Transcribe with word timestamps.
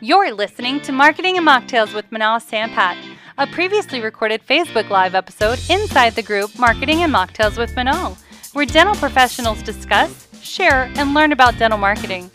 You're 0.00 0.32
listening 0.32 0.80
to 0.82 0.92
Marketing 0.92 1.38
and 1.38 1.46
Mocktails 1.46 1.92
with 1.92 2.08
Manal 2.10 2.40
Sampat, 2.40 2.96
a 3.36 3.48
previously 3.48 4.00
recorded 4.00 4.46
Facebook 4.46 4.90
Live 4.90 5.16
episode 5.16 5.58
inside 5.68 6.14
the 6.14 6.22
group 6.22 6.56
Marketing 6.56 7.02
and 7.02 7.12
Mocktails 7.12 7.58
with 7.58 7.74
Manal, 7.74 8.16
where 8.52 8.64
dental 8.64 8.94
professionals 8.94 9.60
discuss, 9.64 10.28
share, 10.40 10.84
and 10.94 11.14
learn 11.14 11.32
about 11.32 11.58
dental 11.58 11.80
marketing. 11.80 12.30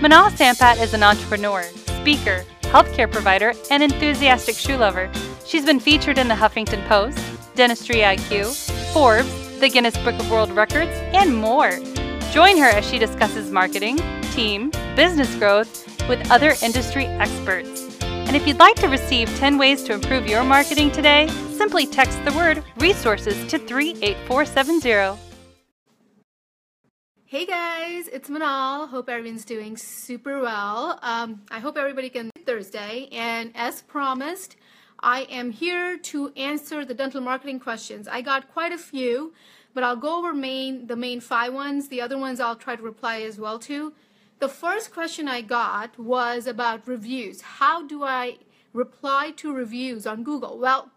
Manal 0.00 0.30
Sampat 0.30 0.80
is 0.80 0.94
an 0.94 1.02
entrepreneur, 1.02 1.62
speaker, 2.00 2.46
healthcare 2.62 3.12
provider, 3.12 3.52
and 3.70 3.82
enthusiastic 3.82 4.56
shoe 4.56 4.78
lover. 4.78 5.12
She's 5.44 5.66
been 5.66 5.80
featured 5.80 6.16
in 6.16 6.28
the 6.28 6.34
Huffington 6.34 6.82
Post, 6.88 7.18
Dentistry 7.54 7.96
IQ, 7.96 8.94
Forbes, 8.94 9.60
the 9.60 9.68
Guinness 9.68 9.98
Book 9.98 10.18
of 10.18 10.30
World 10.30 10.50
Records, 10.52 10.92
and 11.12 11.36
more. 11.36 11.78
Join 12.30 12.56
her 12.56 12.70
as 12.70 12.88
she 12.88 12.98
discusses 12.98 13.50
marketing, 13.50 13.98
team, 14.32 14.70
business 14.96 15.34
growth, 15.34 15.91
with 16.08 16.30
other 16.30 16.54
industry 16.62 17.06
experts. 17.06 17.98
And 18.02 18.36
if 18.36 18.46
you'd 18.46 18.58
like 18.58 18.76
to 18.76 18.88
receive 18.88 19.28
10 19.38 19.58
ways 19.58 19.82
to 19.84 19.92
improve 19.92 20.26
your 20.26 20.44
marketing 20.44 20.90
today, 20.90 21.28
simply 21.56 21.86
text 21.86 22.24
the 22.24 22.32
word 22.32 22.62
resources 22.78 23.46
to 23.50 23.58
38470. 23.58 25.18
Hey 27.26 27.46
guys, 27.46 28.08
it's 28.08 28.28
Manal. 28.28 28.88
Hope 28.88 29.08
everyone's 29.08 29.44
doing 29.44 29.76
super 29.76 30.40
well. 30.40 30.98
Um, 31.02 31.42
I 31.50 31.60
hope 31.60 31.78
everybody 31.78 32.10
can 32.10 32.30
Thursday. 32.44 33.08
And 33.10 33.52
as 33.54 33.82
promised, 33.82 34.56
I 35.00 35.22
am 35.22 35.50
here 35.50 35.96
to 35.98 36.32
answer 36.36 36.84
the 36.84 36.94
dental 36.94 37.20
marketing 37.20 37.58
questions. 37.58 38.06
I 38.06 38.20
got 38.20 38.52
quite 38.52 38.72
a 38.72 38.78
few, 38.78 39.32
but 39.74 39.82
I'll 39.82 39.96
go 39.96 40.18
over 40.18 40.32
main 40.32 40.86
the 40.86 40.96
main 40.96 41.20
five 41.20 41.52
ones. 41.52 41.88
The 41.88 42.00
other 42.00 42.18
ones 42.18 42.38
I'll 42.38 42.56
try 42.56 42.76
to 42.76 42.82
reply 42.82 43.22
as 43.22 43.38
well 43.38 43.58
to. 43.60 43.92
The 44.42 44.48
first 44.48 44.92
question 44.92 45.28
I 45.28 45.40
got 45.40 45.96
was 45.96 46.48
about 46.48 46.88
reviews. 46.88 47.42
How 47.42 47.86
do 47.86 48.02
I 48.02 48.38
reply 48.72 49.30
to 49.36 49.54
reviews 49.54 50.04
on 50.04 50.24
Google? 50.24 50.58
Well, 50.58 50.90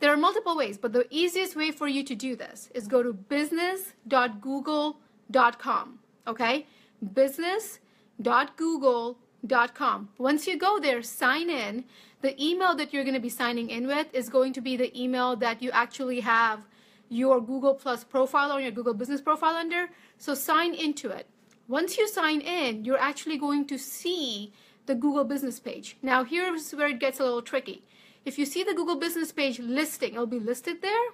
there 0.00 0.12
are 0.12 0.16
multiple 0.18 0.54
ways, 0.54 0.76
but 0.76 0.92
the 0.92 1.06
easiest 1.08 1.56
way 1.56 1.70
for 1.70 1.88
you 1.88 2.04
to 2.04 2.14
do 2.14 2.36
this 2.36 2.68
is 2.74 2.86
go 2.86 3.02
to 3.02 3.14
business.google.com. 3.14 5.98
Okay? 6.26 6.66
Business.google.com. 7.14 10.08
Once 10.18 10.46
you 10.46 10.58
go 10.58 10.78
there, 10.78 11.02
sign 11.02 11.48
in. 11.48 11.84
The 12.20 12.38
email 12.38 12.74
that 12.74 12.92
you're 12.92 13.04
going 13.04 13.14
to 13.14 13.20
be 13.20 13.30
signing 13.30 13.70
in 13.70 13.86
with 13.86 14.08
is 14.12 14.28
going 14.28 14.52
to 14.52 14.60
be 14.60 14.76
the 14.76 15.02
email 15.02 15.34
that 15.36 15.62
you 15.62 15.70
actually 15.70 16.20
have 16.20 16.66
your 17.08 17.40
Google 17.40 17.72
Plus 17.72 18.04
profile 18.04 18.52
or 18.52 18.60
your 18.60 18.70
Google 18.70 18.92
Business 18.92 19.22
profile 19.22 19.54
under. 19.54 19.88
So 20.18 20.34
sign 20.34 20.74
into 20.74 21.08
it. 21.08 21.26
Once 21.68 21.98
you 21.98 22.08
sign 22.08 22.40
in, 22.40 22.84
you're 22.84 22.98
actually 22.98 23.36
going 23.36 23.66
to 23.66 23.76
see 23.76 24.52
the 24.86 24.94
Google 24.94 25.24
business 25.24 25.58
page. 25.58 25.96
Now 26.00 26.22
here's 26.22 26.70
where 26.72 26.88
it 26.88 27.00
gets 27.00 27.18
a 27.18 27.24
little 27.24 27.42
tricky. 27.42 27.82
If 28.24 28.38
you 28.38 28.46
see 28.46 28.62
the 28.62 28.74
Google 28.74 28.96
business 28.96 29.32
page 29.32 29.58
listing, 29.58 30.14
it'll 30.14 30.26
be 30.26 30.38
listed 30.38 30.82
there. 30.82 31.08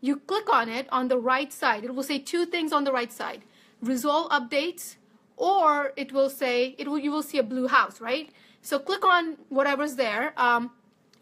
You 0.00 0.16
click 0.16 0.52
on 0.52 0.68
it 0.68 0.86
on 0.90 1.08
the 1.08 1.18
right 1.18 1.52
side. 1.52 1.84
It 1.84 1.94
will 1.94 2.04
say 2.04 2.18
two 2.18 2.46
things 2.46 2.72
on 2.72 2.84
the 2.84 2.92
right 2.92 3.12
side. 3.12 3.42
Resolve 3.82 4.30
updates 4.30 4.96
or 5.36 5.92
it 5.96 6.12
will 6.12 6.30
say, 6.30 6.74
it 6.78 6.88
will, 6.88 6.98
you 6.98 7.10
will 7.10 7.22
see 7.22 7.38
a 7.38 7.42
blue 7.42 7.68
house, 7.68 8.00
right? 8.00 8.30
So 8.62 8.78
click 8.78 9.04
on 9.04 9.36
whatever's 9.48 9.96
there. 9.96 10.32
Um, 10.36 10.72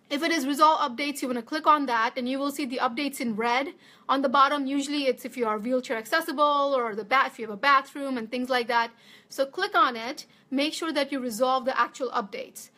if 0.09 0.23
it 0.23 0.31
is 0.31 0.47
resolve 0.47 0.79
updates, 0.79 1.21
you 1.21 1.27
want 1.27 1.39
to 1.39 1.43
click 1.43 1.67
on 1.67 1.87
that 1.87 2.15
and 2.17 2.29
you 2.29 2.39
will 2.39 2.53
see 2.53 2.65
the 2.65 2.79
updates 2.79 3.21
in 3.21 3.35
red. 3.35 3.75
On 4.09 4.23
the 4.23 4.29
bottom, 4.29 4.65
usually 4.65 5.07
it's 5.07 5.25
if 5.25 5.37
you 5.37 5.47
are 5.47 5.59
wheelchair 5.59 5.97
accessible 5.97 6.75
or 6.77 6.95
the 6.95 7.05
bat 7.05 7.33
if 7.33 7.39
you 7.41 7.47
have 7.47 7.55
a 7.55 7.57
bathroom 7.57 8.17
and 8.17 8.31
things 8.31 8.49
like 8.49 8.69
that. 8.69 8.93
So 9.29 9.45
click 9.45 9.75
on 9.75 9.97
it, 9.97 10.27
make 10.49 10.75
sure 10.75 10.93
that 10.93 11.11
you 11.11 11.19
resolve 11.19 11.65
the 11.65 11.79
actual 11.79 12.11
updates. 12.11 12.71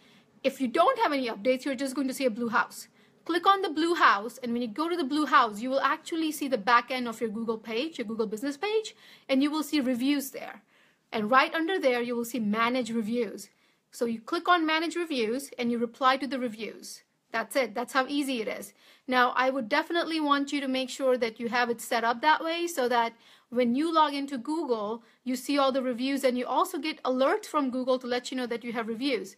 If 0.42 0.58
you 0.58 0.68
don't 0.68 0.98
have 1.00 1.12
any 1.12 1.28
updates, 1.28 1.66
you're 1.66 1.74
just 1.74 1.94
going 1.94 2.08
to 2.08 2.14
see 2.14 2.24
a 2.24 2.30
blue 2.30 2.48
house. 2.48 2.88
Click 3.26 3.46
on 3.46 3.60
the 3.60 3.68
blue 3.68 3.94
house 3.94 4.38
and 4.42 4.54
when 4.54 4.62
you 4.62 4.68
go 4.68 4.88
to 4.88 4.96
the 4.96 5.04
blue 5.04 5.26
house, 5.26 5.60
you 5.60 5.68
will 5.68 5.80
actually 5.80 6.32
see 6.32 6.48
the 6.48 6.56
back 6.56 6.90
end 6.90 7.06
of 7.06 7.20
your 7.20 7.28
Google 7.28 7.58
page, 7.58 7.98
your 7.98 8.06
Google 8.06 8.26
business 8.26 8.56
page, 8.56 8.96
and 9.28 9.42
you 9.42 9.50
will 9.50 9.62
see 9.62 9.80
reviews 9.80 10.30
there. 10.30 10.62
And 11.12 11.30
right 11.30 11.54
under 11.54 11.78
there, 11.78 12.00
you 12.00 12.16
will 12.16 12.24
see 12.24 12.40
manage 12.40 12.90
reviews. 12.90 13.50
So 13.90 14.06
you 14.06 14.18
click 14.18 14.48
on 14.48 14.64
manage 14.64 14.96
reviews 14.96 15.50
and 15.58 15.70
you 15.70 15.76
reply 15.76 16.16
to 16.16 16.26
the 16.26 16.38
reviews. 16.38 17.02
That's 17.30 17.56
it. 17.56 17.74
That's 17.74 17.92
how 17.92 18.06
easy 18.08 18.40
it 18.40 18.48
is. 18.48 18.72
Now, 19.06 19.32
I 19.36 19.50
would 19.50 19.68
definitely 19.68 20.20
want 20.20 20.52
you 20.52 20.60
to 20.60 20.68
make 20.68 20.90
sure 20.90 21.18
that 21.18 21.38
you 21.38 21.48
have 21.48 21.70
it 21.70 21.80
set 21.80 22.04
up 22.04 22.20
that 22.22 22.42
way 22.42 22.66
so 22.66 22.88
that 22.88 23.12
when 23.50 23.74
you 23.74 23.92
log 23.92 24.14
into 24.14 24.38
Google, 24.38 25.02
you 25.24 25.36
see 25.36 25.58
all 25.58 25.72
the 25.72 25.82
reviews 25.82 26.24
and 26.24 26.38
you 26.38 26.46
also 26.46 26.78
get 26.78 27.02
alerts 27.02 27.46
from 27.46 27.70
Google 27.70 27.98
to 27.98 28.06
let 28.06 28.30
you 28.30 28.36
know 28.36 28.46
that 28.46 28.64
you 28.64 28.72
have 28.72 28.88
reviews. 28.88 29.36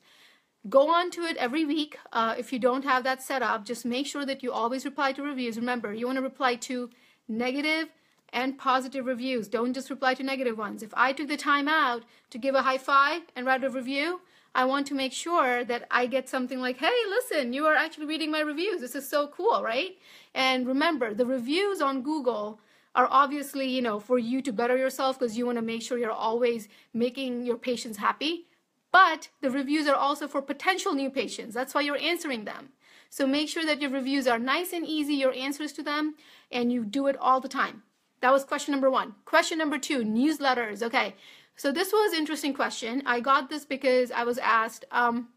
Go 0.69 0.93
on 0.93 1.11
to 1.13 1.23
it 1.23 1.37
every 1.39 1.65
week. 1.65 1.99
Uh, 2.13 2.35
if 2.39 2.53
you 2.53 2.59
don't 2.59 2.85
have 2.85 3.03
that 3.05 3.23
set 3.23 3.43
up, 3.43 3.65
just 3.65 3.85
make 3.85 4.07
sure 4.07 4.27
that 4.27 4.43
you 4.43 4.53
always 4.53 4.85
reply 4.85 5.13
to 5.13 5.23
reviews. 5.23 5.57
Remember, 5.57 5.95
you 5.95 6.07
want 6.07 6.17
to 6.17 6.23
reply 6.23 6.57
to 6.57 6.91
negative 7.29 7.89
and 8.33 8.59
positive 8.59 9.07
reviews. 9.07 9.49
Don't 9.49 9.73
just 9.73 9.91
reply 9.91 10.15
to 10.15 10.23
negative 10.23 10.59
ones. 10.59 10.83
If 10.83 10.93
I 10.95 11.13
took 11.13 11.29
the 11.29 11.37
time 11.37 11.67
out 11.67 12.03
to 12.31 12.39
give 12.39 12.55
a 12.55 12.63
high 12.63 12.79
five 12.79 13.23
and 13.35 13.47
write 13.47 13.65
a 13.65 13.71
review, 13.71 14.21
I 14.55 14.65
want 14.65 14.87
to 14.89 14.95
make 14.95 15.13
sure 15.13 15.65
that 15.65 15.87
I 15.91 16.07
get 16.07 16.29
something 16.29 16.61
like, 16.61 16.79
hey, 16.79 16.93
listen, 17.09 17.53
you 17.53 17.67
are 17.67 17.75
actually 17.75 18.07
reading 18.07 18.31
my 18.31 18.41
reviews. 18.41 18.81
This 18.81 18.95
is 18.95 19.09
so 19.09 19.29
cool, 19.29 19.63
right? 19.63 19.97
And 20.35 20.67
remember, 20.67 21.15
the 21.15 21.27
reviews 21.27 21.81
on 21.81 22.03
Google 22.03 22.61
are 22.95 23.07
obviously, 23.11 23.69
you 23.69 23.81
know, 23.81 24.01
for 24.01 24.19
you 24.19 24.43
to 24.43 24.53
better 24.53 24.77
yourself 24.77 25.19
because 25.19 25.39
you 25.39 25.47
want 25.47 25.59
to 25.59 25.63
make 25.63 25.83
sure 25.83 25.99
you're 25.99 26.11
always 26.11 26.69
making 26.93 27.45
your 27.47 27.57
patients 27.57 27.99
happy. 27.99 28.47
But 28.93 29.29
the 29.41 29.51
reviews 29.51 29.87
are 29.87 29.95
also 29.95 30.27
for 30.27 30.43
potential 30.43 30.95
new 30.95 31.11
patients. 31.11 31.55
That's 31.55 31.75
why 31.75 31.83
you're 31.83 31.97
answering 31.97 32.45
them. 32.45 32.71
So 33.09 33.27
make 33.27 33.49
sure 33.49 33.65
that 33.65 33.81
your 33.81 33.91
reviews 33.91 34.27
are 34.27 34.39
nice 34.39 34.73
and 34.73 34.85
easy, 34.85 35.15
your 35.15 35.33
answers 35.33 35.73
to 35.75 35.83
them, 35.83 36.17
and 36.51 36.73
you 36.73 36.85
do 36.85 37.07
it 37.07 37.17
all 37.17 37.41
the 37.41 37.49
time. 37.49 37.85
That 38.21 38.33
was 38.33 38.45
question 38.45 38.73
number 38.73 38.91
one. 38.91 39.15
Question 39.25 39.59
number 39.59 39.79
two, 39.79 40.01
newsletters. 40.01 40.83
Okay, 40.83 41.15
so 41.61 41.71
this 41.71 41.93
was 41.93 42.15
interesting 42.15 42.55
question. 42.55 43.03
I 43.05 43.21
got 43.21 43.51
this 43.51 43.67
because 43.67 44.11
I 44.11 44.25
was 44.25 44.39
asked, 44.39 44.87
um, 44.91 45.29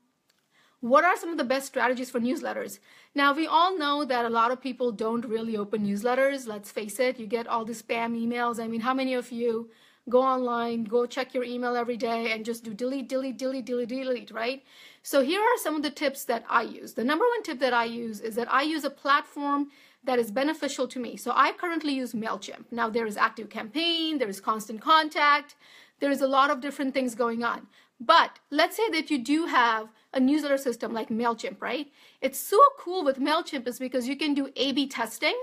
what 0.80 1.04
are 1.04 1.18
some 1.18 1.32
of 1.32 1.38
the 1.38 1.44
best 1.44 1.68
strategies 1.68 2.10
for 2.10 2.22
newsletters? 2.22 2.80
Now, 3.14 3.34
we 3.34 3.46
all 3.46 3.78
know 3.78 4.06
that 4.06 4.24
a 4.24 4.30
lot 4.30 4.50
of 4.50 4.62
people 4.62 4.94
don't 4.94 5.26
really 5.26 5.58
open 5.58 5.86
newsletters. 5.86 6.48
Let's 6.48 6.72
face 6.72 6.98
it, 6.98 7.20
you 7.20 7.28
get 7.28 7.46
all 7.46 7.66
the 7.66 7.74
spam 7.74 8.18
emails. 8.18 8.58
I 8.58 8.70
mean, 8.70 8.80
how 8.80 8.94
many 8.94 9.14
of 9.16 9.34
you 9.34 9.70
go 10.10 10.22
online, 10.22 10.86
go 10.86 11.06
check 11.06 11.34
your 11.34 11.44
email 11.44 11.76
every 11.76 11.98
day 11.98 12.32
and 12.32 12.46
just 12.46 12.64
do 12.64 12.74
delete, 12.74 13.10
delete, 13.10 13.38
delete, 13.38 13.66
delete, 13.66 13.90
delete, 13.90 14.32
right? 14.32 14.64
So 15.02 15.20
here 15.20 15.42
are 15.42 15.58
some 15.58 15.76
of 15.76 15.84
the 15.84 15.92
tips 15.92 16.24
that 16.24 16.46
I 16.50 16.62
use. 16.62 16.94
The 16.94 17.04
number 17.04 17.26
one 17.26 17.44
tip 17.44 17.60
that 17.60 17.74
I 17.74 17.84
use 17.84 18.22
is 18.22 18.36
that 18.36 18.50
I 18.50 18.62
use 18.62 18.86
a 18.86 18.90
platform 18.90 19.72
that 20.06 20.20
is 20.20 20.32
beneficial 20.32 20.88
to 20.88 21.00
me. 21.00 21.18
So 21.18 21.34
I 21.36 21.52
currently 21.52 21.94
use 21.94 22.14
MailChimp. 22.14 22.66
Now 22.72 22.90
there 22.90 23.06
is 23.06 23.18
Active 23.18 23.50
Campaign, 23.50 24.20
there 24.20 24.30
is 24.30 24.40
Constant 24.40 24.82
Contact, 24.82 25.56
there's 26.04 26.20
a 26.20 26.28
lot 26.28 26.50
of 26.50 26.60
different 26.60 26.94
things 26.94 27.16
going 27.16 27.46
on. 27.46 27.66
But 27.98 28.40
let's 28.52 28.76
say 28.76 28.90
that 28.90 29.10
you 29.10 29.18
do 29.18 29.46
have 29.46 29.88
a 30.14 30.20
newsletter 30.20 30.58
system 30.58 30.92
like 30.94 31.08
MailChimp, 31.08 31.62
right? 31.62 31.88
It's 32.20 32.38
so 32.38 32.60
cool 32.78 33.06
with 33.06 33.22
MailChimp 33.22 33.66
is 33.70 33.80
because 33.80 34.06
you 34.06 34.18
can 34.18 34.34
do 34.34 34.50
A-B 34.58 34.88
testing 34.88 35.38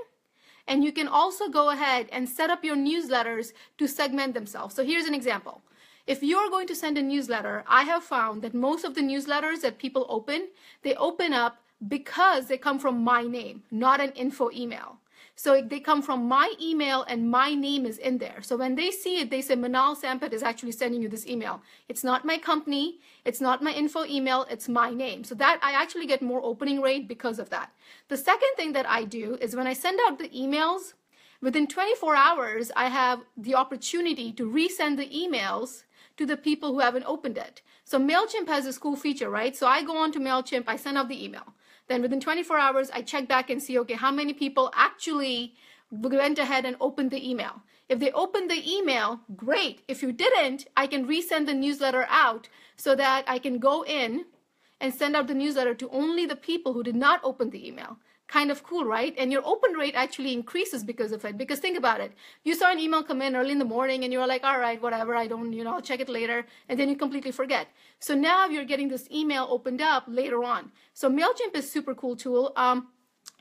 and 0.68 0.84
you 0.84 0.92
can 0.92 1.08
also 1.08 1.48
go 1.48 1.70
ahead 1.70 2.08
and 2.12 2.28
set 2.28 2.50
up 2.50 2.62
your 2.62 2.76
newsletters 2.76 3.54
to 3.78 3.88
segment 3.88 4.34
themselves. 4.34 4.74
So 4.74 4.84
here's 4.84 5.06
an 5.06 5.14
example. 5.14 5.62
If 6.06 6.22
you're 6.22 6.50
going 6.50 6.66
to 6.66 6.76
send 6.76 6.98
a 6.98 7.02
newsletter, 7.02 7.64
I 7.66 7.84
have 7.84 8.04
found 8.04 8.42
that 8.42 8.52
most 8.52 8.84
of 8.84 8.94
the 8.94 9.00
newsletters 9.00 9.62
that 9.62 9.78
people 9.78 10.04
open, 10.10 10.48
they 10.82 10.94
open 10.96 11.32
up 11.32 11.56
because 11.88 12.48
they 12.48 12.58
come 12.58 12.78
from 12.78 13.02
my 13.02 13.22
name, 13.22 13.62
not 13.70 14.02
an 14.02 14.10
info 14.10 14.50
email. 14.50 14.98
So 15.36 15.62
they 15.62 15.80
come 15.80 16.02
from 16.02 16.28
my 16.28 16.52
email 16.60 17.02
and 17.08 17.30
my 17.30 17.54
name 17.54 17.86
is 17.86 17.98
in 17.98 18.18
there. 18.18 18.42
So 18.42 18.56
when 18.56 18.74
they 18.74 18.90
see 18.90 19.20
it, 19.20 19.30
they 19.30 19.40
say 19.40 19.56
Manal 19.56 19.96
Sampat 20.00 20.32
is 20.32 20.42
actually 20.42 20.72
sending 20.72 21.00
you 21.00 21.08
this 21.08 21.26
email. 21.26 21.62
It's 21.88 22.04
not 22.04 22.24
my 22.24 22.36
company. 22.36 23.00
It's 23.24 23.40
not 23.40 23.62
my 23.62 23.72
info 23.72 24.04
email. 24.04 24.46
It's 24.50 24.68
my 24.68 24.90
name. 24.90 25.24
So 25.24 25.34
that 25.36 25.58
I 25.62 25.72
actually 25.72 26.06
get 26.06 26.20
more 26.20 26.42
opening 26.42 26.80
rate 26.80 27.08
because 27.08 27.38
of 27.38 27.50
that. 27.50 27.72
The 28.08 28.16
second 28.16 28.50
thing 28.56 28.72
that 28.72 28.88
I 28.88 29.04
do 29.04 29.38
is 29.40 29.56
when 29.56 29.66
I 29.66 29.72
send 29.72 29.98
out 30.06 30.18
the 30.18 30.28
emails, 30.28 30.92
within 31.40 31.66
24 31.66 32.14
hours, 32.16 32.70
I 32.76 32.88
have 32.88 33.20
the 33.36 33.54
opportunity 33.54 34.32
to 34.32 34.50
resend 34.50 34.98
the 34.98 35.08
emails 35.08 35.84
to 36.16 36.26
the 36.26 36.36
people 36.36 36.72
who 36.72 36.80
haven't 36.80 37.06
opened 37.06 37.38
it. 37.38 37.62
So 37.84 37.98
MailChimp 37.98 38.46
has 38.48 38.64
this 38.64 38.78
cool 38.78 38.94
feature, 38.94 39.30
right? 39.30 39.56
So 39.56 39.66
I 39.66 39.82
go 39.82 39.96
on 39.96 40.12
to 40.12 40.20
MailChimp, 40.20 40.64
I 40.66 40.76
send 40.76 40.98
out 40.98 41.08
the 41.08 41.24
email. 41.24 41.54
Then 41.90 42.02
within 42.02 42.20
24 42.20 42.56
hours, 42.56 42.88
I 42.92 43.02
check 43.02 43.26
back 43.26 43.50
and 43.50 43.60
see, 43.60 43.76
okay, 43.80 43.94
how 43.94 44.12
many 44.12 44.32
people 44.32 44.70
actually 44.76 45.56
went 45.90 46.38
ahead 46.38 46.64
and 46.64 46.76
opened 46.80 47.10
the 47.10 47.28
email. 47.28 47.62
If 47.88 47.98
they 47.98 48.12
opened 48.12 48.48
the 48.48 48.62
email, 48.64 49.22
great. 49.34 49.82
If 49.88 50.00
you 50.00 50.12
didn't, 50.12 50.68
I 50.76 50.86
can 50.86 51.08
resend 51.08 51.46
the 51.46 51.52
newsletter 51.52 52.06
out 52.08 52.48
so 52.76 52.94
that 52.94 53.24
I 53.26 53.40
can 53.40 53.58
go 53.58 53.84
in 53.84 54.26
and 54.80 54.94
send 54.94 55.16
out 55.16 55.26
the 55.26 55.34
newsletter 55.34 55.74
to 55.74 55.90
only 55.90 56.26
the 56.26 56.36
people 56.36 56.74
who 56.74 56.84
did 56.84 56.94
not 56.94 57.20
open 57.24 57.50
the 57.50 57.66
email. 57.66 57.96
Kind 58.30 58.50
of 58.50 58.62
cool, 58.62 58.84
right? 58.84 59.14
And 59.18 59.32
your 59.32 59.42
open 59.44 59.72
rate 59.72 59.94
actually 59.96 60.32
increases 60.32 60.84
because 60.84 61.10
of 61.10 61.24
it. 61.24 61.36
Because 61.36 61.58
think 61.58 61.76
about 61.76 62.00
it. 62.00 62.12
You 62.44 62.54
saw 62.54 62.70
an 62.70 62.78
email 62.78 63.02
come 63.02 63.20
in 63.20 63.34
early 63.34 63.50
in 63.50 63.58
the 63.58 63.64
morning 63.64 64.04
and 64.04 64.12
you're 64.12 64.26
like, 64.26 64.44
all 64.44 64.58
right, 64.58 64.80
whatever, 64.80 65.16
I 65.16 65.26
don't, 65.26 65.52
you 65.52 65.64
know, 65.64 65.74
I'll 65.74 65.82
check 65.82 66.00
it 66.00 66.08
later. 66.08 66.46
And 66.68 66.78
then 66.78 66.88
you 66.88 66.96
completely 66.96 67.32
forget. 67.32 67.66
So 67.98 68.14
now 68.14 68.46
you're 68.46 68.64
getting 68.64 68.88
this 68.88 69.08
email 69.10 69.48
opened 69.50 69.82
up 69.82 70.04
later 70.06 70.44
on. 70.44 70.70
So 70.94 71.10
MailChimp 71.10 71.54
is 71.54 71.70
super 71.70 71.94
cool 71.94 72.14
tool. 72.14 72.52
Um, 72.56 72.88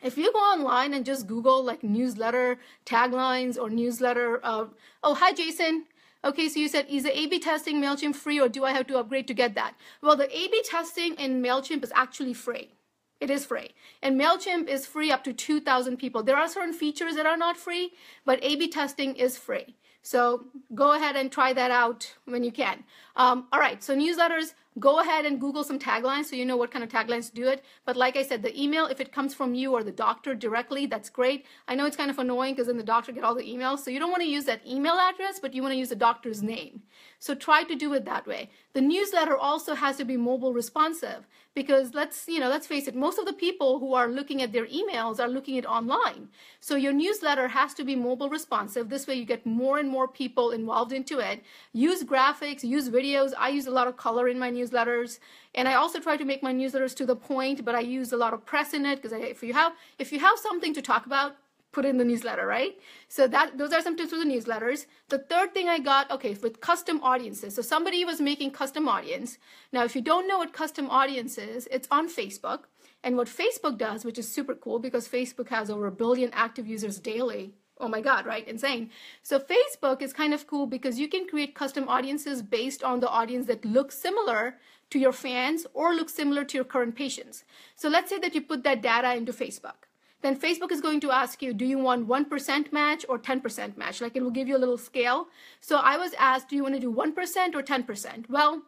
if 0.02 0.18
you 0.18 0.34
go 0.34 0.40
online 0.40 0.94
and 0.94 1.06
just 1.06 1.28
Google 1.28 1.64
like 1.64 1.84
newsletter 1.84 2.58
taglines 2.86 3.58
or 3.62 3.70
newsletter, 3.70 4.40
uh, 4.44 4.66
oh, 5.04 5.14
hi, 5.14 5.34
Jason. 5.34 5.86
Okay, 6.24 6.50
so 6.50 6.60
you 6.60 6.68
said, 6.68 6.88
is 6.90 7.04
the 7.04 7.18
A-B 7.18 7.40
testing 7.40 7.82
MailChimp 7.82 8.16
free 8.16 8.42
or 8.42 8.50
do 8.50 8.66
I 8.66 8.74
have 8.74 8.88
to 8.88 8.98
upgrade 8.98 9.28
to 9.28 9.34
get 9.34 9.56
that? 9.56 9.76
Well, 10.02 10.18
the 10.18 10.26
A-B 10.36 10.64
testing 10.66 11.14
in 11.16 11.42
MailChimp 11.42 11.84
is 11.84 11.94
actually 11.96 12.34
free. 12.34 12.72
It 13.20 13.30
is 13.30 13.46
free. 13.46 13.72
And 14.02 14.20
MailChimp 14.20 14.68
is 14.68 14.86
free 14.86 15.12
up 15.12 15.24
to 15.26 15.34
2,000 15.34 15.98
people. 15.98 16.24
There 16.24 16.38
are 16.38 16.48
certain 16.48 16.74
features 16.74 17.16
that 17.16 17.26
are 17.26 17.38
not 17.38 17.58
free, 17.58 17.92
but 18.26 18.40
A-B 18.42 18.70
testing 18.70 19.16
is 19.16 19.38
free. 19.38 19.76
So 20.02 20.46
go 20.74 20.94
ahead 20.94 21.16
and 21.18 21.32
try 21.32 21.52
that 21.54 21.72
out 21.72 22.16
when 22.26 22.44
you 22.44 22.52
can. 22.52 22.84
Um, 23.18 23.48
all 23.52 23.60
right, 23.60 23.84
so 23.84 23.96
newsletters, 23.96 24.54
go 24.80 25.00
ahead 25.00 25.26
and 25.26 25.40
Google 25.40 25.64
some 25.64 25.80
taglines 25.80 26.26
so 26.26 26.36
you 26.36 26.46
know 26.46 26.58
what 26.58 26.72
kind 26.72 26.84
of 26.84 26.90
taglines 26.90 27.34
do 27.34 27.48
it. 27.48 27.64
But 27.86 27.96
like 27.96 28.16
I 28.18 28.24
said, 28.24 28.42
the 28.44 28.60
email, 28.60 28.86
if 28.86 29.00
it 29.00 29.12
comes 29.12 29.34
from 29.34 29.54
you 29.54 29.74
or 29.74 29.84
the 29.84 29.92
doctor 29.92 30.36
directly, 30.36 30.86
that's 30.86 31.10
great. 31.10 31.46
I 31.68 31.76
know 31.76 31.86
it's 31.86 31.98
kind 31.98 32.12
of 32.12 32.20
annoying 32.20 32.54
because 32.54 32.68
then 32.68 32.78
the 32.78 32.84
doctor 32.84 33.12
get 33.12 33.24
all 33.24 33.36
the 33.36 33.44
emails. 33.44 33.80
So 33.80 33.92
you 33.92 34.00
don't 34.00 34.12
want 34.12 34.24
to 34.24 34.30
use 34.30 34.46
that 34.46 34.66
email 34.66 34.96
address, 34.96 35.40
but 35.40 35.54
you 35.54 35.62
want 35.62 35.74
to 35.74 35.78
use 35.78 35.90
the 35.90 35.96
doctor's 35.96 36.42
name. 36.42 36.84
So 37.20 37.36
try 37.36 37.64
to 37.64 37.76
do 37.76 37.94
it 37.94 38.06
that 38.06 38.26
way. 38.28 38.50
The 38.74 38.82
newsletter 38.82 39.36
also 39.36 39.76
has 39.76 39.98
to 39.98 40.06
be 40.06 40.16
mobile 40.16 40.54
responsive 40.54 41.28
because 41.54 41.94
let's, 41.94 42.28
you 42.28 42.40
know, 42.40 42.48
let's 42.48 42.68
face 42.68 42.88
it, 42.88 42.96
most 42.96 43.20
of 43.20 43.26
the 43.26 43.34
people 43.34 43.80
who 43.80 43.94
are 43.94 44.08
looking 44.08 44.42
at 44.42 44.54
their 44.54 44.68
emails 44.68 45.20
are 45.20 45.28
looking 45.28 45.58
at 45.58 45.66
online. 45.66 46.30
So 46.62 46.76
your 46.76 46.94
newsletter 46.94 47.48
has 47.50 47.74
to 47.74 47.84
be 47.84 47.96
mobile 47.96 48.30
responsive. 48.30 48.88
This 48.88 49.08
way 49.08 49.16
you 49.16 49.26
get 49.26 49.46
more 49.46 49.80
and 49.80 49.90
more 49.90 50.08
people 50.08 50.52
involved 50.52 50.94
into 50.94 51.20
it. 51.20 51.44
Use 51.74 52.04
graphics, 52.04 52.64
use 52.64 52.90
videos. 52.90 53.34
I 53.38 53.50
use 53.50 53.68
a 53.68 53.72
lot 53.72 53.88
of 53.88 53.98
color 53.98 54.30
in 54.30 54.40
my 54.40 54.50
newsletters. 54.70 55.20
And 55.56 55.68
I 55.68 55.74
also 55.76 56.00
try 56.00 56.18
to 56.18 56.26
make 56.26 56.44
my 56.44 56.54
newsletters 56.54 56.96
to 56.96 57.06
the 57.06 57.16
point, 57.16 57.66
but 57.66 57.76
I 57.76 57.82
use 57.82 58.12
a 58.12 58.18
lot 58.18 58.34
of 58.34 58.46
press 58.46 58.74
in 58.74 58.86
it 58.86 59.02
because 59.02 59.12
if 59.12 59.44
you 59.44 59.54
have 59.54 59.74
if 59.98 60.12
you 60.12 60.20
have 60.20 60.38
something 60.40 60.74
to 60.74 60.82
talk 60.82 61.06
about, 61.06 61.36
put 61.72 61.86
it 61.86 61.90
in 61.90 61.98
the 61.98 62.06
newsletter, 62.06 62.46
right? 62.46 62.78
So 63.08 63.28
that 63.28 63.58
those 63.58 63.74
are 63.74 63.82
some 63.82 63.96
tips 63.96 64.12
for 64.12 64.18
the 64.18 64.26
newsletters. 64.26 64.86
The 65.10 65.20
third 65.20 65.54
thing 65.54 65.70
I 65.70 65.80
got, 65.80 66.10
okay, 66.12 66.36
with 66.42 66.62
custom 66.62 67.02
audiences. 67.04 67.56
So 67.56 67.62
somebody 67.62 68.04
was 68.06 68.22
making 68.22 68.52
custom 68.52 68.88
audience. 68.88 69.38
Now, 69.72 69.84
if 69.84 69.96
you 69.96 70.02
don't 70.02 70.28
know 70.28 70.40
what 70.40 70.54
custom 70.54 70.90
audience 70.90 71.38
is, 71.38 71.68
it's 71.72 71.88
on 71.92 72.10
Facebook. 72.10 72.62
And 73.04 73.16
what 73.16 73.28
Facebook 73.28 73.78
does, 73.78 74.04
which 74.04 74.20
is 74.20 74.30
super 74.30 74.54
cool 74.54 74.80
because 74.80 75.08
Facebook 75.08 75.50
has 75.50 75.70
over 75.70 75.88
a 75.88 75.92
billion 75.92 76.32
active 76.34 76.68
users 76.68 77.00
daily. 77.00 77.54
Oh 77.80 77.88
my 77.88 78.02
God, 78.02 78.26
right? 78.26 78.48
Insane. 78.48 78.90
So 79.24 79.40
Facebook 79.40 80.02
is 80.02 80.12
kind 80.12 80.34
of 80.34 80.48
cool 80.48 80.68
because 80.68 81.00
you 81.00 81.08
can 81.08 81.28
create 81.28 81.56
custom 81.56 81.88
audiences 81.88 82.42
based 82.42 82.84
on 82.84 83.00
the 83.00 83.10
audience 83.10 83.48
that 83.48 83.64
looks 83.64 83.98
similar 83.98 84.58
to 84.90 85.00
your 85.00 85.14
fans 85.14 85.66
or 85.74 85.94
look 85.94 86.10
similar 86.10 86.44
to 86.44 86.58
your 86.58 86.66
current 86.66 86.96
patients. 86.96 87.44
So 87.76 87.88
let's 87.88 88.10
say 88.10 88.20
that 88.20 88.36
you 88.36 88.42
put 88.42 88.64
that 88.64 88.82
data 88.82 89.16
into 89.16 89.32
Facebook 89.32 89.86
then 90.22 90.38
Facebook 90.38 90.72
is 90.72 90.82
going 90.82 91.00
to 91.02 91.12
ask 91.12 91.42
you, 91.42 91.54
do 91.54 91.66
you 91.66 91.78
want 91.78 92.08
1% 92.08 92.74
match 92.74 93.06
or 93.08 93.18
10% 93.18 93.78
match? 93.78 94.02
Like 94.02 94.16
it 94.16 94.24
will 94.24 94.32
give 94.32 94.48
you 94.48 94.58
a 94.58 94.60
little 94.60 94.78
scale. 94.78 95.28
So 95.62 95.78
I 95.78 95.98
was 95.98 96.14
asked, 96.20 96.50
do 96.50 96.56
you 96.56 96.64
want 96.64 96.76
to 96.76 96.82
do 96.82 96.92
1% 96.92 97.56
or 97.56 97.64
10%? 97.64 98.30
Well, 98.30 98.64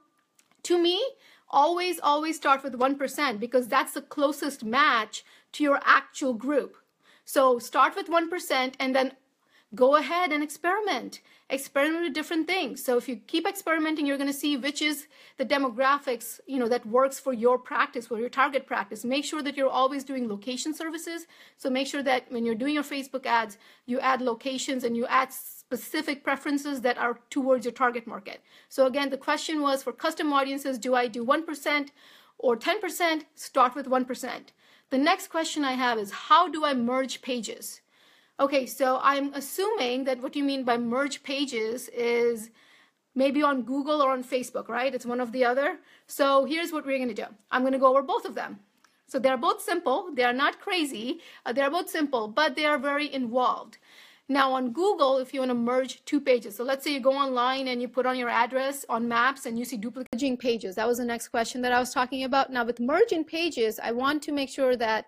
to 0.63 0.81
me, 0.81 1.01
always, 1.49 1.99
always 1.99 2.37
start 2.37 2.63
with 2.63 2.79
1% 2.79 3.39
because 3.39 3.67
that's 3.67 3.93
the 3.93 4.01
closest 4.01 4.63
match 4.63 5.25
to 5.53 5.63
your 5.63 5.81
actual 5.83 6.33
group. 6.33 6.77
So 7.25 7.59
start 7.59 7.95
with 7.95 8.07
1% 8.07 8.73
and 8.79 8.95
then 8.95 9.13
go 9.73 9.95
ahead 9.95 10.31
and 10.31 10.43
experiment. 10.43 11.21
Experiment 11.49 12.03
with 12.03 12.13
different 12.13 12.47
things. 12.47 12.83
So 12.83 12.97
if 12.97 13.07
you 13.09 13.17
keep 13.27 13.47
experimenting 13.47 14.05
you're 14.05 14.17
going 14.17 14.27
to 14.27 14.33
see 14.33 14.57
which 14.57 14.81
is 14.81 15.07
the 15.37 15.45
demographics 15.45 16.39
you 16.47 16.59
know 16.59 16.67
that 16.69 16.85
works 16.85 17.19
for 17.19 17.33
your 17.33 17.57
practice 17.57 18.07
for 18.07 18.19
your 18.19 18.29
target 18.29 18.65
practice. 18.65 19.03
Make 19.03 19.25
sure 19.25 19.41
that 19.43 19.57
you're 19.57 19.69
always 19.69 20.03
doing 20.03 20.29
location 20.29 20.73
services. 20.73 21.27
So 21.57 21.69
make 21.69 21.87
sure 21.87 22.03
that 22.03 22.31
when 22.31 22.45
you're 22.45 22.55
doing 22.55 22.73
your 22.73 22.83
facebook 22.83 23.25
ads 23.25 23.57
you 23.85 23.99
add 23.99 24.21
locations 24.21 24.83
and 24.83 24.95
you 24.95 25.05
add 25.07 25.33
specific 25.33 26.23
preferences 26.23 26.81
that 26.81 26.97
are 26.97 27.19
towards 27.29 27.65
your 27.65 27.73
target 27.73 28.07
market. 28.07 28.41
So 28.69 28.85
again 28.85 29.09
the 29.09 29.17
question 29.17 29.61
was 29.61 29.83
for 29.83 29.91
custom 29.91 30.31
audiences 30.33 30.77
do 30.77 30.95
i 30.95 31.07
do 31.07 31.25
1% 31.25 31.89
or 32.39 32.57
10% 32.57 33.25
start 33.35 33.75
with 33.75 33.87
1% 33.87 34.41
the 34.91 34.97
next 34.97 35.29
question 35.29 35.65
i 35.65 35.71
have 35.73 35.97
is 35.97 36.11
how 36.29 36.47
do 36.47 36.63
i 36.63 36.73
merge 36.73 37.21
pages 37.21 37.81
Okay, 38.41 38.65
so 38.65 38.99
I'm 39.03 39.31
assuming 39.35 40.05
that 40.05 40.19
what 40.19 40.35
you 40.35 40.43
mean 40.43 40.63
by 40.63 40.75
merge 40.75 41.21
pages 41.21 41.89
is 41.89 42.49
maybe 43.13 43.43
on 43.43 43.61
Google 43.61 44.01
or 44.01 44.09
on 44.09 44.23
Facebook, 44.23 44.67
right? 44.67 44.95
It's 44.95 45.05
one 45.05 45.21
of 45.21 45.31
the 45.31 45.45
other. 45.45 45.77
So 46.07 46.45
here's 46.45 46.71
what 46.71 46.83
we're 46.83 46.97
to 47.07 47.13
do. 47.13 47.27
I'm 47.51 47.61
to 47.73 47.77
go 47.77 47.91
over 47.91 48.01
both 48.01 48.25
of 48.25 48.33
them. 48.33 48.59
So 49.05 49.19
they're 49.19 49.37
both 49.37 49.61
simple. 49.61 50.09
They 50.11 50.23
are 50.23 50.33
not 50.33 50.59
crazy. 50.59 51.19
Uh, 51.45 51.53
they're 51.53 51.69
both 51.69 51.87
simple, 51.87 52.29
but 52.29 52.55
they 52.55 52.65
are 52.65 52.79
very 52.79 53.13
involved. 53.13 53.77
Now 54.31 54.53
on 54.53 54.71
Google, 54.71 55.17
if 55.17 55.33
you 55.33 55.41
want 55.41 55.49
to 55.49 55.55
merge 55.55 56.05
two 56.05 56.21
pages, 56.21 56.55
so 56.55 56.63
let's 56.63 56.85
say 56.85 56.93
you 56.93 57.01
go 57.01 57.11
online 57.11 57.67
and 57.67 57.81
you 57.81 57.89
put 57.89 58.05
on 58.05 58.17
your 58.17 58.29
address 58.29 58.85
on 58.87 59.05
maps 59.05 59.45
and 59.45 59.59
you 59.59 59.65
see 59.65 59.75
duplicating 59.75 60.37
pages. 60.37 60.73
That 60.75 60.87
was 60.87 60.99
the 60.99 61.03
next 61.03 61.27
question 61.27 61.61
that 61.63 61.73
I 61.73 61.81
was 61.81 61.93
talking 61.93 62.23
about. 62.23 62.49
Now 62.49 62.63
with 62.63 62.79
merging 62.79 63.25
pages, 63.25 63.77
I 63.83 63.91
want 63.91 64.23
to 64.23 64.31
make 64.31 64.47
sure 64.47 64.77
that 64.77 65.07